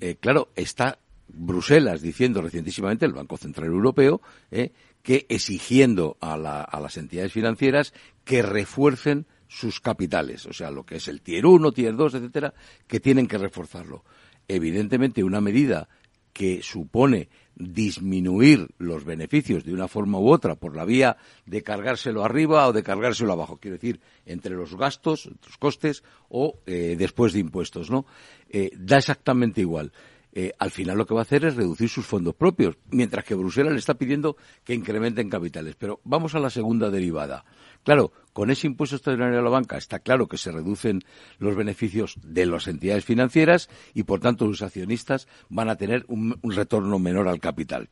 [0.00, 0.98] Eh, claro, está
[1.28, 4.20] Bruselas diciendo recientísimamente, el Banco Central Europeo,
[4.50, 4.72] ¿eh?
[5.04, 11.08] que exigiendo a las entidades financieras que refuercen sus capitales, o sea, lo que es
[11.08, 12.54] el tier 1, tier 2, etcétera,
[12.86, 14.04] que tienen que reforzarlo.
[14.48, 15.88] Evidentemente, una medida
[16.32, 21.16] que supone disminuir los beneficios de una forma u otra por la vía
[21.46, 26.58] de cargárselo arriba o de cargárselo abajo, quiero decir, entre los gastos, los costes o
[26.66, 28.04] eh, después de impuestos, ¿no?
[28.50, 29.92] Eh, da exactamente igual.
[30.38, 33.34] Eh, al final lo que va a hacer es reducir sus fondos propios, mientras que
[33.34, 35.76] Bruselas le está pidiendo que incrementen capitales.
[35.78, 37.46] Pero vamos a la segunda derivada.
[37.84, 41.00] Claro, con ese impuesto extraordinario a la banca está claro que se reducen
[41.38, 46.38] los beneficios de las entidades financieras y, por tanto, sus accionistas van a tener un,
[46.42, 47.88] retorno menor al capital.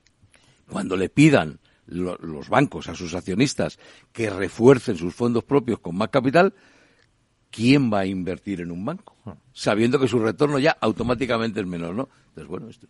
[0.69, 3.79] Cuando le pidan los bancos a sus accionistas
[4.13, 6.53] que refuercen sus fondos propios con más capital,
[7.55, 9.15] ¿quién va a invertir en un banco?
[9.27, 9.35] Ah.
[9.53, 12.09] Sabiendo que su retorno ya automáticamente es menor, ¿no?
[12.29, 12.89] Entonces, bueno, esto.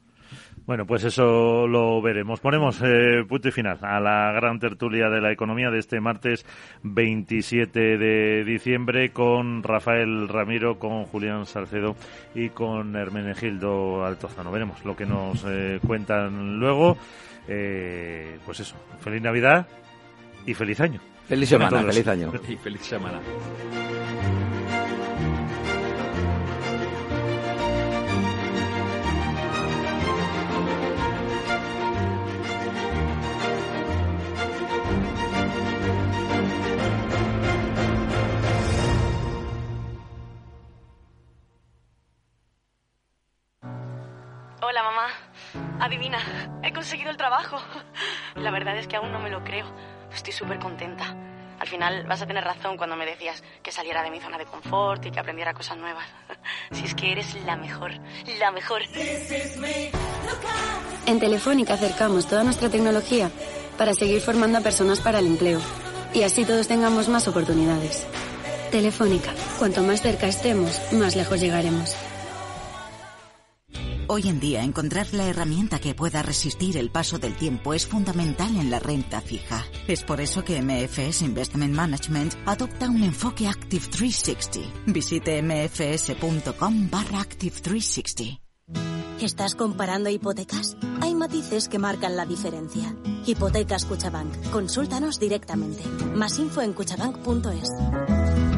[0.67, 2.41] Bueno, pues eso lo veremos.
[2.41, 6.47] Ponemos eh, punto y final a la gran tertulia de la economía de este martes
[6.83, 11.97] 27 de diciembre con Rafael Ramiro, con Julián Salcedo
[12.35, 14.51] y con Hermenegildo Altozano.
[14.51, 16.97] Veremos lo que nos eh, cuentan luego.
[17.47, 19.67] Eh, pues eso, feliz Navidad
[20.47, 21.01] y feliz año.
[21.29, 22.33] Feliz semana, feliz año.
[22.49, 23.21] Y feliz semana.
[46.85, 47.57] Conseguido el trabajo.
[48.35, 49.65] La verdad es que aún no me lo creo.
[50.15, 51.17] Estoy súper contenta.
[51.59, 54.45] Al final vas a tener razón cuando me decías que saliera de mi zona de
[54.45, 56.05] confort y que aprendiera cosas nuevas.
[56.73, 57.93] Si es que eres la mejor,
[58.39, 58.83] la mejor.
[61.07, 63.31] En Telefónica acercamos toda nuestra tecnología
[63.79, 65.61] para seguir formando a personas para el empleo
[66.13, 68.07] y así todos tengamos más oportunidades.
[68.71, 71.97] Telefónica, cuanto más cerca estemos, más lejos llegaremos.
[74.07, 78.55] Hoy en día encontrar la herramienta que pueda resistir el paso del tiempo es fundamental
[78.57, 79.65] en la renta fija.
[79.89, 84.61] Es por eso que MFS Investment Management adopta un enfoque Active 360.
[84.87, 88.41] Visite mfs.com barra Active 360.
[89.21, 90.77] ¿Estás comparando hipotecas?
[91.01, 92.95] Hay matices que marcan la diferencia.
[93.25, 94.51] Hipotecas Cuchabank.
[94.51, 95.83] Consúltanos directamente.
[96.15, 98.54] Más info en cuchabank.es.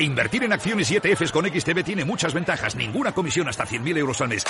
[0.00, 2.76] Invertir en acciones y ETFs con XTB tiene muchas ventajas.
[2.76, 4.44] Ninguna comisión hasta 100.000 euros al mes.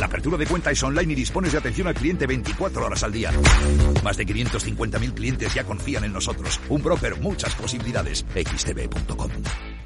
[0.00, 3.12] La apertura de cuenta es online y dispones de atención al cliente 24 horas al
[3.12, 3.30] día.
[4.02, 6.60] Más de 550.000 clientes ya confían en nosotros.
[6.68, 8.26] Un broker, muchas posibilidades.
[8.34, 9.30] XTB.com.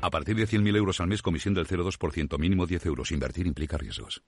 [0.00, 3.12] A partir de 100.000 euros al mes, comisión del 0,2%, mínimo 10 euros.
[3.12, 4.22] Invertir implica riesgos.